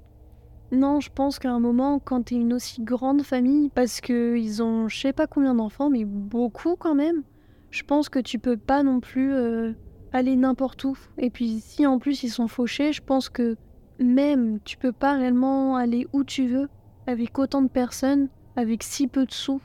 non, 0.73 1.01
je 1.01 1.11
pense 1.11 1.39
qu'à 1.39 1.51
un 1.51 1.61
moment, 1.61 1.99
quand 1.99 2.23
t'es 2.27 2.37
une 2.37 2.53
aussi 2.53 2.83
grande 2.83 3.23
famille, 3.23 3.71
parce 3.71 4.01
que 4.01 4.37
ils 4.37 4.63
ont 4.63 4.89
je 4.89 4.99
sais 4.99 5.13
pas 5.13 5.27
combien 5.27 5.55
d'enfants, 5.55 5.91
mais 5.91 6.05
beaucoup 6.05 6.77
quand 6.77 6.95
même, 6.95 7.23
je 7.71 7.83
pense 7.83 8.09
que 8.09 8.19
tu 8.19 8.39
peux 8.39 8.57
pas 8.57 8.83
non 8.83 9.01
plus 9.01 9.33
euh, 9.33 9.73
aller 10.13 10.37
n'importe 10.37 10.85
où. 10.85 10.97
Et 11.19 11.31
puis 11.31 11.61
si 11.61 11.87
en 11.87 11.99
plus 11.99 12.23
ils 12.23 12.31
sont 12.31 12.49
fauchés, 12.49 12.93
je 12.93 13.03
pense 13.03 13.29
que 13.29 13.57
même 13.99 14.61
tu 14.65 14.77
peux 14.77 14.93
pas 14.93 15.17
réellement 15.17 15.77
aller 15.77 16.07
où 16.13 16.25
tu 16.25 16.47
veux 16.47 16.69
avec 17.07 17.39
autant 17.39 17.63
de 17.63 17.69
personnes, 17.69 18.29
avec 18.57 18.83
si 18.83 19.07
peu 19.07 19.27
de 19.27 19.33
sous. 19.33 19.61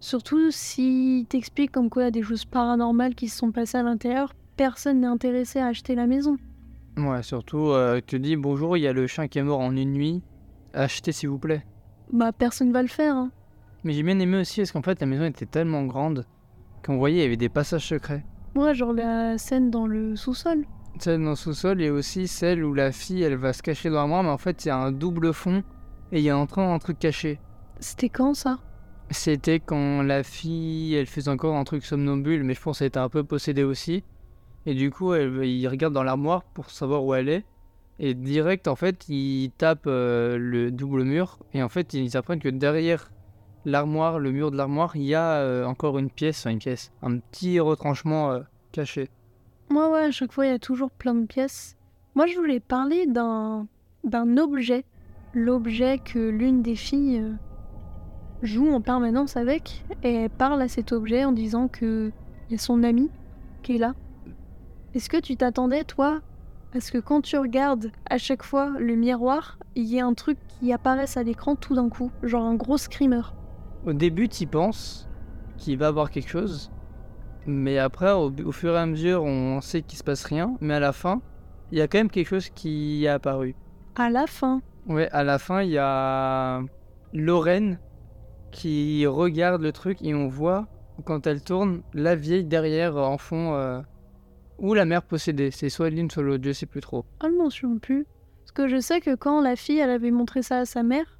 Surtout 0.00 0.50
si 0.50 1.26
t'expliques 1.28 1.72
comme 1.72 1.88
quoi 1.88 2.02
il 2.02 2.06
y 2.06 2.08
a 2.08 2.10
des 2.10 2.22
choses 2.22 2.44
paranormales 2.44 3.14
qui 3.14 3.28
se 3.28 3.38
sont 3.38 3.52
passées 3.52 3.78
à 3.78 3.82
l'intérieur, 3.82 4.34
personne 4.56 5.00
n'est 5.00 5.06
intéressé 5.06 5.60
à 5.60 5.66
acheter 5.66 5.94
la 5.94 6.06
maison. 6.06 6.36
Ouais, 6.96 7.22
surtout, 7.22 7.70
euh, 7.70 7.96
tu 7.96 8.02
te 8.02 8.16
dis 8.16 8.36
bonjour, 8.36 8.76
il 8.76 8.80
y 8.82 8.86
a 8.86 8.92
le 8.92 9.06
chien 9.06 9.28
qui 9.28 9.38
est 9.38 9.42
mort 9.42 9.60
en 9.60 9.74
une 9.74 9.92
nuit, 9.92 10.22
achetez 10.74 11.12
s'il 11.12 11.30
vous 11.30 11.38
plaît. 11.38 11.64
Bah 12.12 12.32
personne 12.32 12.70
va 12.72 12.82
le 12.82 12.88
faire. 12.88 13.16
Hein. 13.16 13.30
Mais 13.82 13.92
j'ai 13.92 14.02
bien 14.02 14.18
aimé 14.18 14.38
aussi 14.38 14.60
parce 14.60 14.72
qu'en 14.72 14.82
fait, 14.82 15.00
la 15.00 15.06
maison 15.06 15.24
était 15.24 15.46
tellement 15.46 15.84
grande 15.84 16.26
qu'on 16.84 16.98
voyait, 16.98 17.20
il 17.20 17.22
y 17.22 17.26
avait 17.26 17.36
des 17.36 17.48
passages 17.48 17.88
secrets. 17.88 18.24
Ouais, 18.54 18.74
genre 18.74 18.92
la 18.92 19.38
scène 19.38 19.70
dans 19.70 19.86
le 19.86 20.16
sous-sol. 20.16 20.64
Celle 20.98 21.24
dans 21.24 21.30
le 21.30 21.36
sous-sol 21.36 21.82
et 21.82 21.90
aussi 21.90 22.28
celle 22.28 22.64
où 22.64 22.72
la 22.72 22.92
fille 22.92 23.22
elle 23.22 23.36
va 23.36 23.52
se 23.52 23.62
cacher 23.62 23.88
dans 23.88 23.96
l'armoire, 23.96 24.22
mais 24.22 24.28
en 24.28 24.38
fait 24.38 24.64
il 24.64 24.68
y 24.68 24.70
a 24.70 24.76
un 24.76 24.92
double 24.92 25.32
fond 25.32 25.64
et 26.12 26.18
il 26.18 26.24
y 26.24 26.30
a 26.30 26.38
en 26.38 26.46
train 26.46 26.72
un 26.72 26.78
truc 26.78 26.98
caché. 26.98 27.40
C'était 27.80 28.08
quand 28.08 28.34
ça? 28.34 28.58
C'était 29.10 29.60
quand 29.60 30.02
la 30.02 30.22
fille 30.22 30.94
elle 30.94 31.06
faisait 31.06 31.30
encore 31.30 31.56
un 31.56 31.64
truc 31.64 31.84
somnambule, 31.84 32.42
mais 32.44 32.54
je 32.54 32.60
pense 32.60 32.78
qu'elle 32.78 32.88
était 32.88 32.98
un 32.98 33.08
peu 33.08 33.24
possédée 33.24 33.64
aussi. 33.64 34.02
Et 34.66 34.74
du 34.74 34.90
coup, 34.90 35.12
elle, 35.12 35.44
il 35.44 35.68
regarde 35.68 35.92
dans 35.92 36.02
l'armoire 36.02 36.42
pour 36.42 36.70
savoir 36.70 37.04
où 37.04 37.14
elle 37.14 37.28
est. 37.28 37.44
Et 37.98 38.14
direct, 38.14 38.66
en 38.66 38.76
fait, 38.76 39.08
il 39.08 39.50
tape 39.56 39.86
euh, 39.86 40.36
le 40.38 40.70
double 40.70 41.04
mur. 41.04 41.38
Et 41.52 41.62
en 41.62 41.68
fait, 41.68 41.94
ils 41.94 42.16
apprennent 42.16 42.40
que 42.40 42.48
derrière 42.48 43.12
l'armoire, 43.64 44.18
le 44.18 44.32
mur 44.32 44.50
de 44.50 44.56
l'armoire, 44.56 44.96
il 44.96 45.04
y 45.04 45.14
a 45.14 45.34
euh, 45.36 45.64
encore 45.64 45.98
une 45.98 46.10
pièce, 46.10 46.40
enfin 46.40 46.50
une 46.50 46.58
pièce, 46.58 46.92
un 47.02 47.18
petit 47.18 47.60
retranchement 47.60 48.32
euh, 48.32 48.40
caché. 48.72 49.10
Moi, 49.70 49.90
ouais, 49.90 50.04
à 50.04 50.10
chaque 50.10 50.32
fois, 50.32 50.46
il 50.46 50.50
y 50.50 50.54
a 50.54 50.58
toujours 50.58 50.90
plein 50.90 51.14
de 51.14 51.26
pièces. 51.26 51.76
Moi, 52.14 52.26
je 52.26 52.36
voulais 52.36 52.60
parler 52.60 53.06
d'un 53.06 53.66
d'un 54.02 54.36
objet. 54.36 54.84
L'objet 55.32 55.98
que 55.98 56.18
l'une 56.18 56.62
des 56.62 56.76
filles 56.76 57.24
joue 58.44 58.70
en 58.70 58.80
permanence 58.80 59.36
avec. 59.36 59.84
Et 60.02 60.14
elle 60.14 60.30
parle 60.30 60.62
à 60.62 60.68
cet 60.68 60.92
objet 60.92 61.24
en 61.24 61.32
disant 61.32 61.68
que 61.68 62.12
y 62.50 62.54
a 62.54 62.58
son 62.58 62.82
ami 62.82 63.10
qui 63.62 63.76
est 63.76 63.78
là. 63.78 63.94
Est-ce 64.94 65.08
que 65.08 65.16
tu 65.16 65.36
t'attendais, 65.36 65.84
toi, 65.84 66.20
à 66.74 66.80
ce 66.80 66.92
que 66.92 66.98
quand 66.98 67.20
tu 67.20 67.36
regardes 67.36 67.90
à 68.08 68.18
chaque 68.18 68.42
fois 68.42 68.70
le 68.78 68.94
miroir, 68.94 69.58
il 69.74 69.84
y 69.84 69.96
ait 69.96 70.02
un 70.02 70.14
truc 70.14 70.38
qui 70.46 70.72
apparaisse 70.72 71.16
à 71.16 71.22
l'écran 71.22 71.56
tout 71.56 71.74
d'un 71.74 71.88
coup 71.88 72.10
Genre 72.22 72.44
un 72.44 72.54
gros 72.54 72.76
screamer? 72.76 73.22
Au 73.86 73.92
début, 73.92 74.28
tu 74.28 74.46
penses 74.46 75.08
qu'il 75.56 75.78
va 75.78 75.88
avoir 75.88 76.10
quelque 76.10 76.30
chose. 76.30 76.70
Mais 77.46 77.78
après, 77.78 78.12
au, 78.12 78.32
au 78.44 78.52
fur 78.52 78.74
et 78.74 78.78
à 78.78 78.86
mesure, 78.86 79.24
on 79.24 79.60
sait 79.60 79.82
qu'il 79.82 79.98
se 79.98 80.04
passe 80.04 80.24
rien. 80.24 80.56
Mais 80.60 80.74
à 80.74 80.80
la 80.80 80.92
fin, 80.92 81.20
il 81.72 81.78
y 81.78 81.80
a 81.80 81.88
quand 81.88 81.98
même 81.98 82.10
quelque 82.10 82.28
chose 82.28 82.48
qui 82.50 83.04
est 83.04 83.08
apparu. 83.08 83.54
À 83.96 84.10
la 84.10 84.26
fin. 84.26 84.60
Ouais, 84.86 85.08
à 85.10 85.24
la 85.24 85.38
fin, 85.38 85.62
il 85.62 85.70
y 85.70 85.78
a 85.78 86.60
Lorraine 87.12 87.78
qui 88.54 89.06
regarde 89.06 89.60
le 89.62 89.72
truc 89.72 89.98
et 90.02 90.14
on 90.14 90.28
voit, 90.28 90.66
quand 91.04 91.26
elle 91.26 91.42
tourne, 91.42 91.82
la 91.92 92.14
vieille 92.14 92.44
derrière 92.44 92.96
euh, 92.96 93.02
en 93.02 93.18
fond. 93.18 93.54
euh, 93.54 93.80
ou 94.58 94.74
la 94.74 94.84
mère 94.84 95.02
possédée. 95.02 95.50
C'est 95.50 95.68
soit 95.68 95.90
l'une, 95.90 96.10
soit 96.10 96.22
l'autre, 96.22 96.44
je 96.44 96.52
sais 96.52 96.66
plus 96.66 96.80
trop. 96.80 97.04
Ah, 97.20 97.26
je 97.28 97.36
m'en 97.36 97.50
souviens 97.50 97.78
plus. 97.78 98.06
Parce 98.42 98.52
que 98.52 98.68
je 98.68 98.80
sais 98.80 99.00
que 99.00 99.14
quand 99.14 99.40
la 99.40 99.56
fille, 99.56 99.78
elle 99.78 99.90
avait 99.90 100.10
montré 100.10 100.42
ça 100.42 100.58
à 100.58 100.64
sa 100.64 100.82
mère, 100.82 101.18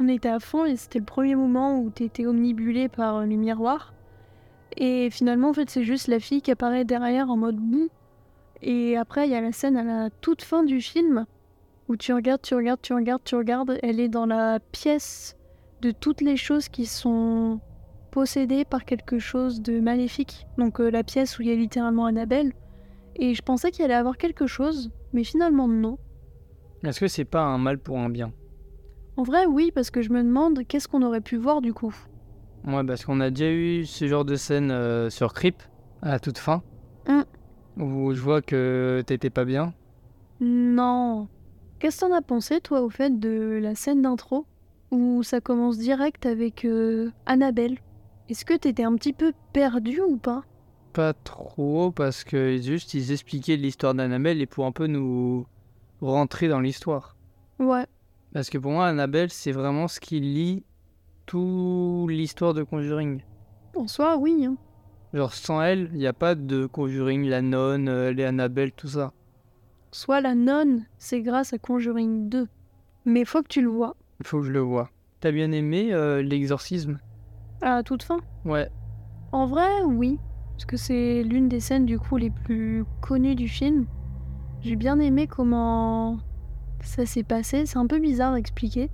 on 0.00 0.08
était 0.08 0.28
à 0.28 0.40
fond 0.40 0.64
et 0.64 0.76
c'était 0.76 0.98
le 0.98 1.04
premier 1.04 1.34
moment 1.34 1.80
où 1.80 1.90
t'étais 1.90 2.26
omnibulé 2.26 2.88
par 2.88 3.16
euh, 3.16 3.24
le 3.24 3.36
miroir. 3.36 3.94
Et 4.76 5.08
finalement, 5.10 5.50
en 5.50 5.52
fait, 5.52 5.70
c'est 5.70 5.84
juste 5.84 6.08
la 6.08 6.20
fille 6.20 6.42
qui 6.42 6.50
apparaît 6.50 6.84
derrière 6.84 7.30
en 7.30 7.36
mode 7.36 7.56
boue. 7.56 7.88
Et 8.62 8.96
après, 8.96 9.26
il 9.26 9.32
y 9.32 9.34
a 9.34 9.40
la 9.40 9.52
scène 9.52 9.76
à 9.76 9.84
la 9.84 10.10
toute 10.10 10.42
fin 10.42 10.62
du 10.64 10.80
film 10.80 11.26
où 11.88 11.96
tu 11.96 12.12
regardes, 12.12 12.42
tu 12.42 12.54
regardes, 12.54 12.82
tu 12.82 12.92
regardes, 12.92 13.22
tu 13.24 13.34
regardes. 13.34 13.78
Elle 13.82 13.98
est 14.00 14.08
dans 14.08 14.26
la 14.26 14.58
pièce 14.72 15.36
de 15.80 15.90
toutes 15.90 16.20
les 16.20 16.36
choses 16.36 16.68
qui 16.68 16.86
sont 16.86 17.60
possédées 18.10 18.64
par 18.64 18.84
quelque 18.84 19.18
chose 19.18 19.60
de 19.62 19.80
maléfique. 19.80 20.46
Donc 20.56 20.80
euh, 20.80 20.90
la 20.90 21.04
pièce 21.04 21.38
où 21.38 21.42
il 21.42 21.48
y 21.48 21.52
a 21.52 21.54
littéralement 21.54 22.06
Annabelle. 22.06 22.52
Et 23.16 23.34
je 23.34 23.42
pensais 23.42 23.70
qu'il 23.70 23.84
allait 23.84 23.94
avoir 23.94 24.16
quelque 24.16 24.46
chose, 24.46 24.90
mais 25.12 25.24
finalement 25.24 25.68
non. 25.68 25.98
Est-ce 26.84 27.00
que 27.00 27.08
c'est 27.08 27.24
pas 27.24 27.42
un 27.42 27.58
mal 27.58 27.78
pour 27.78 27.98
un 27.98 28.08
bien? 28.08 28.32
En 29.16 29.24
vrai, 29.24 29.46
oui, 29.46 29.72
parce 29.74 29.90
que 29.90 30.00
je 30.00 30.10
me 30.10 30.22
demande 30.22 30.64
qu'est-ce 30.66 30.86
qu'on 30.86 31.02
aurait 31.02 31.20
pu 31.20 31.36
voir 31.36 31.60
du 31.60 31.74
coup. 31.74 31.94
Ouais, 32.66 32.84
parce 32.84 33.04
qu'on 33.04 33.20
a 33.20 33.30
déjà 33.30 33.50
eu 33.50 33.84
ce 33.84 34.06
genre 34.06 34.24
de 34.24 34.36
scène 34.36 34.70
euh, 34.70 35.10
sur 35.10 35.32
Creep, 35.32 35.62
à 36.02 36.10
la 36.10 36.20
toute 36.20 36.38
fin. 36.38 36.62
Mm. 37.08 37.82
Où 37.82 38.14
je 38.14 38.20
vois 38.20 38.42
que 38.42 39.02
t'étais 39.06 39.30
pas 39.30 39.44
bien. 39.44 39.74
Non. 40.40 41.28
Qu'est-ce 41.78 42.00
que 42.00 42.06
t'en 42.06 42.14
as 42.14 42.22
pensé, 42.22 42.60
toi, 42.60 42.82
au 42.82 42.90
fait 42.90 43.18
de 43.18 43.58
la 43.60 43.74
scène 43.74 44.02
d'intro? 44.02 44.46
Où 44.90 45.22
ça 45.22 45.40
commence 45.40 45.78
direct 45.78 46.26
avec 46.26 46.64
euh, 46.64 47.10
Annabelle 47.26 47.78
Est-ce 48.28 48.44
que 48.44 48.54
t'étais 48.56 48.84
un 48.84 48.94
petit 48.94 49.12
peu 49.12 49.32
perdu 49.52 50.00
ou 50.00 50.16
pas? 50.16 50.44
Pas 50.92 51.12
trop, 51.12 51.90
parce 51.90 52.24
que 52.24 52.56
juste 52.60 52.94
ils 52.94 53.12
expliquaient 53.12 53.56
l'histoire 53.56 53.94
d'Annabelle 53.94 54.40
et 54.40 54.46
pour 54.46 54.66
un 54.66 54.72
peu 54.72 54.86
nous 54.86 55.46
rentrer 56.00 56.48
dans 56.48 56.60
l'histoire. 56.60 57.16
Ouais. 57.58 57.86
Parce 58.32 58.50
que 58.50 58.58
pour 58.58 58.72
moi, 58.72 58.86
Annabelle, 58.86 59.30
c'est 59.30 59.52
vraiment 59.52 59.88
ce 59.88 60.00
qui 60.00 60.20
lie 60.20 60.64
toute 61.26 62.10
l'histoire 62.10 62.54
de 62.54 62.62
Conjuring. 62.62 63.20
En 63.76 63.86
soi, 63.86 64.16
oui. 64.16 64.46
hein. 64.46 64.56
Genre, 65.14 65.32
sans 65.32 65.62
elle, 65.62 65.90
il 65.92 65.98
n'y 65.98 66.06
a 66.06 66.12
pas 66.12 66.34
de 66.34 66.66
Conjuring, 66.66 67.24
la 67.26 67.42
nonne, 67.42 67.88
euh, 67.88 68.12
les 68.12 68.24
Annabelle, 68.24 68.72
tout 68.72 68.88
ça. 68.88 69.12
Soit 69.92 70.20
la 70.20 70.34
nonne, 70.34 70.84
c'est 70.98 71.22
grâce 71.22 71.52
à 71.52 71.58
Conjuring 71.58 72.28
2. 72.28 72.46
Mais 73.06 73.24
faut 73.24 73.42
que 73.42 73.48
tu 73.48 73.62
le 73.62 73.68
vois. 73.68 73.96
Il 74.20 74.26
faut 74.26 74.40
que 74.40 74.46
je 74.46 74.52
le 74.52 74.60
vois. 74.60 74.90
T'as 75.20 75.32
bien 75.32 75.52
aimé 75.52 75.92
euh, 75.92 76.22
l'exorcisme? 76.22 76.98
À 77.62 77.82
toute 77.82 78.02
fin? 78.02 78.18
Ouais. 78.44 78.68
En 79.32 79.46
vrai, 79.46 79.82
oui. 79.84 80.18
Parce 80.52 80.64
que 80.64 80.76
c'est 80.76 81.22
l'une 81.22 81.48
des 81.48 81.60
scènes 81.60 81.86
du 81.86 81.98
coup 81.98 82.16
les 82.16 82.30
plus 82.30 82.84
connues 83.00 83.36
du 83.36 83.48
film. 83.48 83.86
J'ai 84.60 84.76
bien 84.76 84.98
aimé 84.98 85.26
comment 85.28 86.18
ça 86.80 87.06
s'est 87.06 87.22
passé. 87.22 87.66
C'est 87.66 87.78
un 87.78 87.86
peu 87.86 88.00
bizarre 88.00 88.34
à 88.34 88.38
expliquer. 88.38 88.90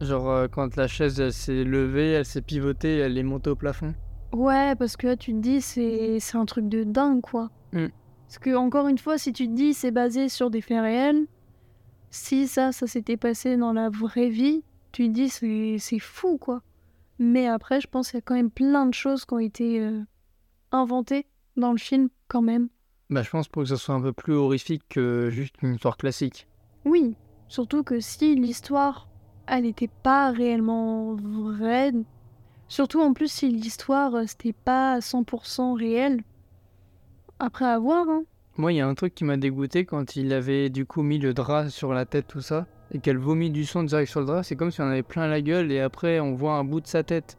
Genre, 0.00 0.28
euh, 0.28 0.48
quand 0.48 0.76
la 0.76 0.88
chaise 0.88 1.20
elle 1.20 1.32
s'est 1.32 1.64
levée, 1.64 2.12
elle 2.12 2.24
s'est 2.24 2.42
pivotée, 2.42 2.98
elle 2.98 3.16
est 3.16 3.22
montée 3.22 3.50
au 3.50 3.56
plafond? 3.56 3.94
Ouais, 4.32 4.74
parce 4.76 4.96
que 4.96 5.06
là, 5.06 5.16
tu 5.16 5.32
te 5.32 5.38
dis, 5.38 5.60
c'est 5.60 6.18
c'est 6.20 6.36
un 6.36 6.44
truc 6.44 6.68
de 6.68 6.84
dingue, 6.84 7.22
quoi. 7.22 7.50
Mm. 7.72 7.86
Parce 8.26 8.38
que, 8.38 8.54
encore 8.56 8.88
une 8.88 8.98
fois, 8.98 9.18
si 9.18 9.32
tu 9.32 9.48
te 9.48 9.54
dis, 9.54 9.72
c'est 9.72 9.90
basé 9.90 10.28
sur 10.28 10.50
des 10.50 10.60
faits 10.60 10.82
réels, 10.82 11.26
si 12.10 12.46
ça, 12.46 12.72
ça 12.72 12.86
s'était 12.86 13.16
passé 13.16 13.56
dans 13.56 13.72
la 13.72 13.88
vraie 13.90 14.28
vie, 14.28 14.62
tu 14.92 15.08
te 15.08 15.12
dis, 15.12 15.28
c'est 15.28 15.76
c'est 15.78 15.98
fou, 15.98 16.38
quoi. 16.38 16.62
Mais 17.18 17.46
après, 17.46 17.80
je 17.80 17.86
pense 17.88 18.10
qu'il 18.10 18.18
y 18.18 18.18
a 18.18 18.22
quand 18.22 18.34
même 18.34 18.50
plein 18.50 18.86
de 18.86 18.94
choses 18.94 19.24
qui 19.24 19.34
ont 19.34 19.38
été 19.38 19.80
euh, 19.80 20.02
inventées 20.72 21.26
dans 21.56 21.72
le 21.72 21.78
film, 21.78 22.08
quand 22.28 22.42
même. 22.42 22.68
Bah, 23.08 23.22
je 23.22 23.30
pense 23.30 23.48
pour 23.48 23.62
que 23.62 23.68
ça 23.68 23.76
soit 23.76 23.94
un 23.94 24.00
peu 24.00 24.12
plus 24.12 24.34
horrifique 24.34 24.82
que 24.88 25.30
juste 25.30 25.54
une 25.62 25.74
histoire 25.74 25.96
classique. 25.96 26.48
Oui, 26.84 27.14
surtout 27.48 27.84
que 27.84 28.00
si 28.00 28.34
l'histoire, 28.34 29.08
elle 29.46 29.62
n'était 29.62 29.90
pas 30.02 30.30
réellement 30.30 31.14
vraie, 31.14 31.92
surtout 32.68 33.00
en 33.00 33.12
plus 33.12 33.30
si 33.30 33.48
l'histoire, 33.48 34.14
euh, 34.14 34.24
c'était 34.26 34.52
pas 34.52 34.94
à 34.94 34.98
100% 35.00 35.76
réel, 35.78 36.22
après 37.38 37.66
avoir, 37.66 38.08
hein. 38.08 38.24
Moi, 38.58 38.72
il 38.72 38.76
y 38.76 38.80
a 38.80 38.88
un 38.88 38.94
truc 38.94 39.14
qui 39.14 39.24
m'a 39.24 39.36
dégoûté 39.36 39.84
quand 39.84 40.16
il 40.16 40.32
avait 40.32 40.70
du 40.70 40.86
coup 40.86 41.02
mis 41.02 41.18
le 41.18 41.34
drap 41.34 41.68
sur 41.68 41.92
la 41.92 42.06
tête, 42.06 42.26
tout 42.26 42.40
ça, 42.40 42.66
et 42.90 43.00
qu'elle 43.00 43.18
vomit 43.18 43.50
du 43.50 43.66
sang 43.66 43.82
direct 43.82 44.10
sur 44.10 44.20
le 44.20 44.26
drap. 44.26 44.42
C'est 44.42 44.56
comme 44.56 44.70
si 44.70 44.80
on 44.80 44.86
avait 44.86 45.02
plein 45.02 45.26
la 45.28 45.42
gueule 45.42 45.70
et 45.70 45.80
après 45.80 46.20
on 46.20 46.34
voit 46.34 46.54
un 46.54 46.64
bout 46.64 46.80
de 46.80 46.86
sa 46.86 47.02
tête 47.02 47.36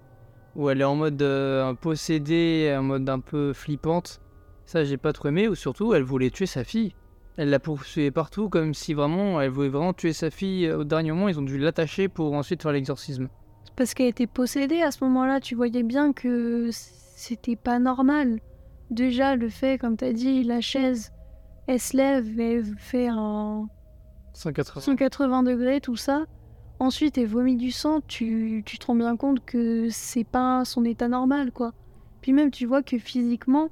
où 0.55 0.69
elle 0.69 0.81
est 0.81 0.83
en 0.83 0.95
mode 0.95 1.21
euh, 1.21 1.73
possédée, 1.73 2.75
en 2.77 2.83
mode 2.83 3.09
un 3.09 3.19
peu 3.19 3.53
flippante. 3.53 4.21
Ça, 4.65 4.83
j'ai 4.83 4.97
pas 4.97 5.13
trop 5.13 5.29
aimé. 5.29 5.47
Ou 5.47 5.55
surtout, 5.55 5.93
elle 5.93 6.03
voulait 6.03 6.29
tuer 6.29 6.45
sa 6.45 6.63
fille. 6.63 6.93
Elle 7.37 7.49
la 7.49 7.59
poursuivait 7.59 8.11
partout 8.11 8.49
comme 8.49 8.73
si 8.73 8.93
vraiment 8.93 9.39
elle 9.39 9.51
voulait 9.51 9.69
vraiment 9.69 9.93
tuer 9.93 10.13
sa 10.13 10.29
fille. 10.29 10.69
Au 10.71 10.83
dernier 10.83 11.11
moment, 11.11 11.29
ils 11.29 11.39
ont 11.39 11.43
dû 11.43 11.57
l'attacher 11.57 12.09
pour 12.09 12.33
ensuite 12.33 12.63
faire 12.63 12.71
l'exorcisme. 12.71 13.29
Parce 13.75 13.93
qu'elle 13.93 14.07
était 14.07 14.27
possédée 14.27 14.81
à 14.81 14.91
ce 14.91 15.03
moment-là, 15.03 15.39
tu 15.39 15.55
voyais 15.55 15.83
bien 15.83 16.11
que 16.13 16.69
c'était 16.71 17.55
pas 17.55 17.77
normal. 17.77 18.39
Déjà, 18.89 19.35
le 19.35 19.49
fait, 19.49 19.77
comme 19.77 19.97
t'as 19.97 20.13
dit, 20.13 20.43
la 20.43 20.61
chaise, 20.61 21.11
elle 21.67 21.79
se 21.79 21.95
lève 21.97 22.39
et 22.39 22.53
elle 22.55 22.65
fait 22.77 23.07
un 23.09 23.67
180. 24.33 24.81
180 24.81 25.43
degrés, 25.43 25.81
tout 25.81 25.95
ça. 25.97 26.25
Ensuite, 26.79 27.17
elle 27.17 27.27
vomit 27.27 27.55
du 27.55 27.71
sang, 27.71 28.01
tu, 28.07 28.61
tu 28.65 28.77
te 28.77 28.85
rends 28.85 28.95
bien 28.95 29.17
compte 29.17 29.43
que 29.43 29.89
c'est 29.89 30.23
pas 30.23 30.63
son 30.63 30.85
état 30.85 31.07
normal, 31.07 31.51
quoi. 31.51 31.73
Puis 32.21 32.33
même, 32.33 32.51
tu 32.51 32.65
vois 32.67 32.83
que 32.83 32.97
physiquement, 32.99 33.69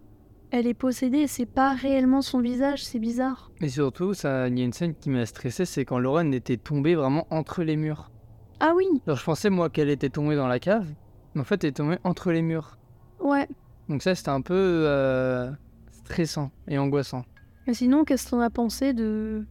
elle 0.52 0.66
est 0.68 0.74
possédée, 0.74 1.28
c'est 1.28 1.46
pas 1.46 1.74
réellement 1.74 2.22
son 2.22 2.40
visage, 2.40 2.84
c'est 2.84 3.00
bizarre. 3.00 3.52
Et 3.62 3.70
surtout, 3.70 4.14
ça, 4.14 4.48
il 4.48 4.58
y 4.58 4.62
a 4.62 4.66
une 4.66 4.74
scène 4.74 4.96
qui 4.96 5.10
m'a 5.12 5.26
stressé, 5.26 5.66
c'est 5.66 5.86
quand 5.86 6.00
Lorraine 6.00 6.34
était 6.34 6.58
tombée 6.58 6.96
vraiment 6.96 7.28
entre 7.30 7.64
les 7.64 7.76
murs. 7.76 8.12
Ah 8.60 8.74
oui, 8.76 8.86
Alors, 9.06 9.18
je 9.18 9.24
pensais 9.24 9.50
moi 9.50 9.70
qu'elle 9.70 9.90
était 9.90 10.10
tombée 10.10 10.36
dans 10.36 10.48
la 10.48 10.60
cave, 10.60 10.88
mais 11.36 11.42
en 11.42 11.44
fait, 11.44 11.64
elle 11.64 11.70
est 11.72 11.74
tombée 11.74 11.98
entre 12.04 12.32
les 12.32 12.42
murs. 12.42 12.78
ouais. 13.20 13.48
Donc 13.90 14.02
ça, 14.02 14.16
c'était 14.16 14.30
un 14.30 14.42
peu 14.42 14.54
euh, 14.56 15.52
stressant 15.92 16.52
et 16.68 16.78
angoissant. 16.78 17.24
Mais 17.68 17.74
sinon, 17.74 18.04
qu'est-ce 18.04 18.30
qu'on 18.30 18.40
a 18.40 18.50
pensé 18.50 18.94
de 18.94 19.46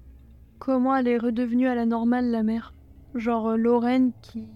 comment 0.58 0.94
elle 0.96 1.08
est 1.08 1.18
redevenue 1.18 1.68
à 1.68 1.74
la 1.74 1.86
normale, 1.86 2.30
la 2.30 2.42
mère? 2.42 2.74
Genre 3.14 3.50
euh, 3.50 3.56
Lorraine 3.56 4.12
qui 4.22 4.48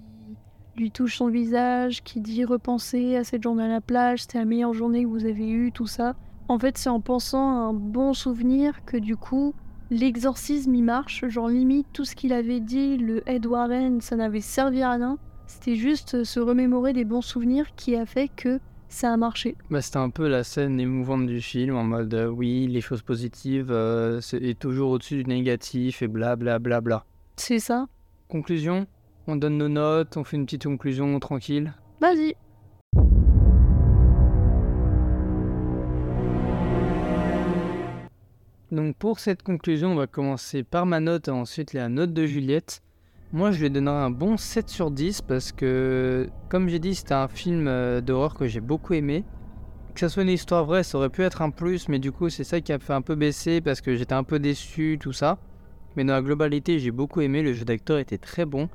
lui 0.76 0.90
touche 0.90 1.16
son 1.16 1.28
visage, 1.28 2.02
qui 2.04 2.20
dit 2.20 2.44
repenser 2.44 3.16
à 3.16 3.24
cette 3.24 3.42
journée 3.42 3.64
à 3.64 3.68
la 3.68 3.80
plage, 3.80 4.22
c'était 4.22 4.38
la 4.38 4.44
meilleure 4.44 4.74
journée 4.74 5.02
que 5.02 5.08
vous 5.08 5.26
avez 5.26 5.48
eue, 5.48 5.72
tout 5.72 5.88
ça. 5.88 6.14
En 6.46 6.58
fait, 6.58 6.78
c'est 6.78 6.88
en 6.88 7.00
pensant 7.00 7.50
à 7.50 7.68
un 7.68 7.74
bon 7.74 8.14
souvenir 8.14 8.84
que 8.84 8.96
du 8.96 9.16
coup, 9.16 9.54
l'exorcisme 9.90 10.74
il 10.74 10.84
marche. 10.84 11.26
Genre 11.28 11.48
limite, 11.48 11.86
tout 11.92 12.04
ce 12.04 12.14
qu'il 12.14 12.32
avait 12.32 12.60
dit, 12.60 12.96
le 12.96 13.28
Ed 13.28 13.44
Warren, 13.46 14.00
ça 14.00 14.16
n'avait 14.16 14.40
servi 14.40 14.82
à 14.82 14.92
rien. 14.92 15.18
C'était 15.46 15.76
juste 15.76 16.24
se 16.24 16.40
remémorer 16.40 16.92
des 16.92 17.04
bons 17.04 17.22
souvenirs 17.22 17.74
qui 17.74 17.96
a 17.96 18.06
fait 18.06 18.28
que 18.28 18.60
ça 18.88 19.12
a 19.12 19.16
marché. 19.16 19.56
Bah, 19.70 19.80
c'était 19.82 19.98
un 19.98 20.10
peu 20.10 20.28
la 20.28 20.44
scène 20.44 20.80
émouvante 20.80 21.26
du 21.26 21.40
film, 21.40 21.76
en 21.76 21.84
mode 21.84 22.14
euh, 22.14 22.26
oui, 22.26 22.66
les 22.66 22.80
choses 22.80 23.02
positives 23.02 23.70
euh, 23.70 24.20
c'est 24.20 24.42
est 24.42 24.58
toujours 24.58 24.90
au-dessus 24.90 25.22
du 25.22 25.24
négatif 25.24 26.02
et 26.02 26.08
blablabla. 26.08 26.58
Bla, 26.58 26.80
bla, 26.80 26.80
bla. 26.80 27.04
C'est 27.36 27.58
ça. 27.58 27.86
Conclusion 28.28 28.86
On 29.26 29.36
donne 29.36 29.58
nos 29.58 29.68
notes, 29.68 30.16
on 30.16 30.24
fait 30.24 30.36
une 30.36 30.44
petite 30.46 30.64
conclusion 30.64 31.18
tranquille. 31.20 31.72
Vas-y. 32.00 32.34
Donc 38.70 38.96
pour 38.96 39.18
cette 39.18 39.42
conclusion, 39.42 39.92
on 39.92 39.94
va 39.94 40.06
commencer 40.06 40.62
par 40.62 40.84
ma 40.84 41.00
note 41.00 41.28
et 41.28 41.30
ensuite 41.30 41.72
la 41.72 41.88
note 41.88 42.12
de 42.12 42.26
Juliette. 42.26 42.82
Moi, 43.30 43.50
je 43.50 43.60
lui 43.60 43.70
donnerai 43.70 43.94
un 43.94 44.10
bon 44.10 44.38
7 44.38 44.70
sur 44.70 44.90
10 44.90 45.20
parce 45.20 45.52
que, 45.52 46.30
comme 46.48 46.70
j'ai 46.70 46.78
dit, 46.78 46.94
c'était 46.94 47.12
un 47.12 47.28
film 47.28 47.68
euh, 47.68 48.00
d'horreur 48.00 48.34
que 48.34 48.46
j'ai 48.46 48.60
beaucoup 48.60 48.94
aimé. 48.94 49.22
Que 49.92 50.00
ça 50.00 50.08
soit 50.08 50.22
une 50.22 50.30
histoire 50.30 50.64
vraie, 50.64 50.82
ça 50.82 50.96
aurait 50.96 51.10
pu 51.10 51.22
être 51.22 51.42
un 51.42 51.50
plus, 51.50 51.90
mais 51.90 51.98
du 51.98 52.10
coup, 52.10 52.30
c'est 52.30 52.44
ça 52.44 52.62
qui 52.62 52.72
a 52.72 52.78
fait 52.78 52.94
un 52.94 53.02
peu 53.02 53.16
baisser 53.16 53.60
parce 53.60 53.82
que 53.82 53.96
j'étais 53.96 54.14
un 54.14 54.24
peu 54.24 54.38
déçu, 54.38 54.96
tout 54.98 55.12
ça. 55.12 55.36
Mais 55.94 56.04
dans 56.04 56.14
la 56.14 56.22
globalité, 56.22 56.78
j'ai 56.78 56.90
beaucoup 56.90 57.20
aimé. 57.20 57.42
Le 57.42 57.52
jeu 57.52 57.66
d'acteur 57.66 57.98
était 57.98 58.16
très 58.16 58.46
bon. 58.46 58.70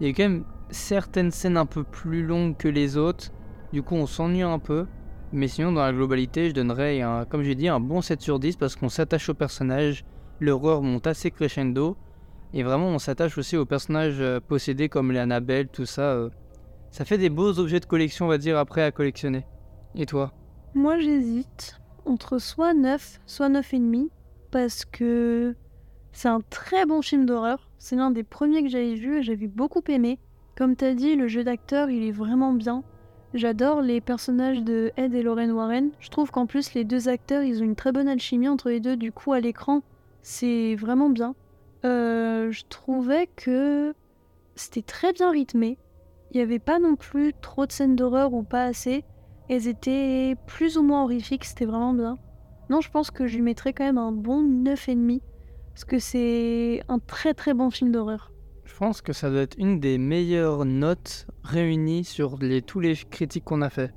Il 0.00 0.06
y 0.06 0.10
a 0.10 0.14
quand 0.14 0.22
même 0.22 0.44
certaines 0.70 1.30
scènes 1.30 1.58
un 1.58 1.66
peu 1.66 1.84
plus 1.84 2.24
longues 2.24 2.56
que 2.56 2.68
les 2.68 2.96
autres. 2.96 3.30
Du 3.74 3.82
coup, 3.82 3.96
on 3.96 4.06
s'ennuie 4.06 4.40
un 4.40 4.58
peu. 4.58 4.86
Mais 5.34 5.48
sinon, 5.48 5.72
dans 5.72 5.82
la 5.82 5.92
globalité, 5.92 6.48
je 6.48 6.54
donnerais, 6.54 7.02
un, 7.02 7.26
comme 7.26 7.42
j'ai 7.42 7.54
dit, 7.54 7.68
un 7.68 7.80
bon 7.80 8.00
7 8.00 8.22
sur 8.22 8.38
10 8.38 8.56
parce 8.56 8.74
qu'on 8.74 8.88
s'attache 8.88 9.28
au 9.28 9.34
personnage. 9.34 10.06
L'horreur 10.40 10.80
monte 10.80 11.06
assez 11.06 11.30
crescendo. 11.30 11.98
Et 12.54 12.62
vraiment, 12.62 12.88
on 12.88 12.98
s'attache 12.98 13.36
aussi 13.38 13.56
aux 13.56 13.66
personnages 13.66 14.20
euh, 14.20 14.40
possédés 14.40 14.88
comme 14.88 15.12
les 15.12 15.18
Annabelle, 15.18 15.68
tout 15.68 15.86
ça. 15.86 16.12
euh. 16.12 16.30
Ça 16.90 17.04
fait 17.04 17.18
des 17.18 17.28
beaux 17.28 17.58
objets 17.58 17.80
de 17.80 17.84
collection, 17.84 18.24
on 18.24 18.28
va 18.28 18.38
dire, 18.38 18.56
après 18.56 18.82
à 18.82 18.90
collectionner. 18.90 19.44
Et 19.94 20.06
toi? 20.06 20.32
Moi, 20.74 20.98
j'hésite 20.98 21.78
entre 22.06 22.38
soit 22.38 22.72
9, 22.72 23.20
soit 23.26 23.50
9,5 23.50 24.08
parce 24.50 24.84
que 24.86 25.54
c'est 26.12 26.28
un 26.28 26.40
très 26.48 26.86
bon 26.86 27.02
film 27.02 27.26
d'horreur. 27.26 27.68
C'est 27.78 27.96
l'un 27.96 28.10
des 28.10 28.24
premiers 28.24 28.62
que 28.62 28.68
j'avais 28.68 28.94
vu 28.94 29.18
et 29.18 29.22
j'avais 29.22 29.46
beaucoup 29.46 29.82
aimé. 29.88 30.18
Comme 30.56 30.74
t'as 30.74 30.94
dit, 30.94 31.14
le 31.14 31.28
jeu 31.28 31.44
d'acteur, 31.44 31.90
il 31.90 32.02
est 32.02 32.12
vraiment 32.12 32.52
bien. 32.52 32.82
J'adore 33.34 33.82
les 33.82 34.00
personnages 34.00 34.62
de 34.62 34.90
Ed 34.96 35.14
et 35.14 35.22
Lorraine 35.22 35.52
Warren. 35.52 35.90
Je 36.00 36.08
trouve 36.08 36.30
qu'en 36.30 36.46
plus, 36.46 36.72
les 36.72 36.84
deux 36.84 37.08
acteurs, 37.08 37.42
ils 37.42 37.60
ont 37.60 37.66
une 37.66 37.76
très 37.76 37.92
bonne 37.92 38.08
alchimie 38.08 38.48
entre 38.48 38.70
les 38.70 38.80
deux. 38.80 38.96
Du 38.96 39.12
coup, 39.12 39.32
à 39.32 39.40
l'écran, 39.40 39.82
c'est 40.22 40.74
vraiment 40.76 41.10
bien. 41.10 41.34
Euh, 41.84 42.50
je 42.50 42.64
trouvais 42.68 43.28
que 43.36 43.94
c'était 44.54 44.82
très 44.82 45.12
bien 45.12 45.30
rythmé. 45.30 45.78
Il 46.30 46.36
n'y 46.36 46.42
avait 46.42 46.58
pas 46.58 46.78
non 46.78 46.96
plus 46.96 47.32
trop 47.40 47.66
de 47.66 47.72
scènes 47.72 47.96
d'horreur 47.96 48.34
ou 48.34 48.42
pas 48.42 48.64
assez. 48.64 49.04
Elles 49.48 49.66
étaient 49.66 50.36
plus 50.46 50.76
ou 50.76 50.82
moins 50.82 51.04
horrifiques, 51.04 51.44
c'était 51.44 51.64
vraiment 51.64 51.94
bien. 51.94 52.18
Non, 52.68 52.80
je 52.80 52.90
pense 52.90 53.10
que 53.10 53.26
je 53.26 53.36
lui 53.36 53.42
mettrais 53.42 53.72
quand 53.72 53.84
même 53.84 53.98
un 53.98 54.12
bon 54.12 54.42
9,5. 54.42 55.20
Parce 55.72 55.84
que 55.84 55.98
c'est 55.98 56.82
un 56.88 56.98
très 56.98 57.34
très 57.34 57.54
bon 57.54 57.70
film 57.70 57.92
d'horreur. 57.92 58.32
Je 58.64 58.74
pense 58.76 59.00
que 59.00 59.12
ça 59.12 59.30
doit 59.30 59.40
être 59.40 59.56
une 59.58 59.80
des 59.80 59.96
meilleures 59.96 60.64
notes 60.64 61.26
réunies 61.44 62.04
sur 62.04 62.36
les, 62.38 62.60
tous 62.60 62.80
les 62.80 62.94
critiques 62.94 63.44
qu'on 63.44 63.62
a 63.62 63.70
fait. 63.70 63.94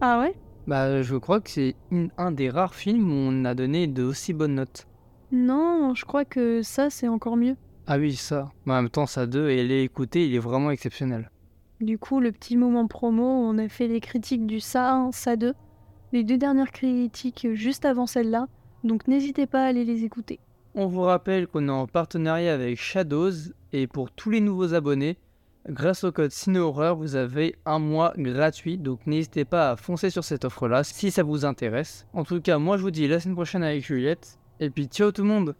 Ah 0.00 0.18
ouais? 0.18 0.34
Bah, 0.66 1.02
je 1.02 1.16
crois 1.16 1.40
que 1.40 1.50
c'est 1.50 1.76
un 2.16 2.32
des 2.32 2.50
rares 2.50 2.74
films 2.74 3.10
où 3.10 3.14
on 3.14 3.44
a 3.44 3.54
donné 3.54 3.86
de 3.86 4.02
aussi 4.02 4.32
bonnes 4.32 4.56
notes. 4.56 4.86
Non, 5.32 5.94
je 5.94 6.04
crois 6.04 6.24
que 6.24 6.62
ça 6.62 6.90
c'est 6.90 7.08
encore 7.08 7.36
mieux. 7.36 7.56
Ah 7.86 7.98
oui, 7.98 8.14
ça. 8.14 8.50
Mais 8.64 8.72
en 8.72 8.82
même 8.82 8.90
temps, 8.90 9.06
ça 9.06 9.26
2, 9.26 9.48
et 9.48 9.64
les 9.64 9.82
écouter, 9.82 10.26
il 10.26 10.34
est 10.34 10.40
vraiment 10.40 10.70
exceptionnel. 10.70 11.30
Du 11.80 11.98
coup, 11.98 12.20
le 12.20 12.30
petit 12.30 12.56
moment 12.56 12.86
promo, 12.86 13.24
on 13.24 13.58
a 13.58 13.68
fait 13.68 13.88
les 13.88 14.00
critiques 14.00 14.46
du 14.46 14.60
Ça 14.60 14.92
1, 14.92 15.12
Ça 15.12 15.36
2. 15.36 15.54
Les 16.12 16.24
deux 16.24 16.38
dernières 16.38 16.72
critiques 16.72 17.48
juste 17.52 17.84
avant 17.84 18.06
celle-là. 18.06 18.48
Donc 18.84 19.08
n'hésitez 19.08 19.46
pas 19.46 19.64
à 19.64 19.66
aller 19.66 19.84
les 19.84 20.04
écouter. 20.04 20.40
On 20.74 20.86
vous 20.86 21.02
rappelle 21.02 21.46
qu'on 21.46 21.68
est 21.68 21.72
en 21.72 21.86
partenariat 21.86 22.54
avec 22.54 22.78
Shadows, 22.80 23.32
et 23.72 23.86
pour 23.86 24.10
tous 24.10 24.30
les 24.30 24.40
nouveaux 24.40 24.74
abonnés, 24.74 25.18
grâce 25.68 26.04
au 26.04 26.12
code 26.12 26.30
CinéHorreur, 26.30 26.96
vous 26.96 27.16
avez 27.16 27.56
un 27.66 27.78
mois 27.78 28.12
gratuit, 28.16 28.78
donc 28.78 29.06
n'hésitez 29.06 29.44
pas 29.44 29.70
à 29.70 29.76
foncer 29.76 30.10
sur 30.10 30.24
cette 30.24 30.44
offre-là 30.44 30.84
si 30.84 31.10
ça 31.10 31.22
vous 31.22 31.44
intéresse. 31.44 32.06
En 32.12 32.24
tout 32.24 32.40
cas, 32.40 32.58
moi 32.58 32.76
je 32.76 32.82
vous 32.82 32.90
dis 32.90 33.08
la 33.08 33.20
semaine 33.20 33.34
prochaine 33.34 33.62
avec 33.62 33.84
Juliette, 33.84 34.38
et 34.60 34.70
puis 34.70 34.84
ciao 34.84 35.10
tout 35.10 35.22
le 35.22 35.28
monde 35.28 35.56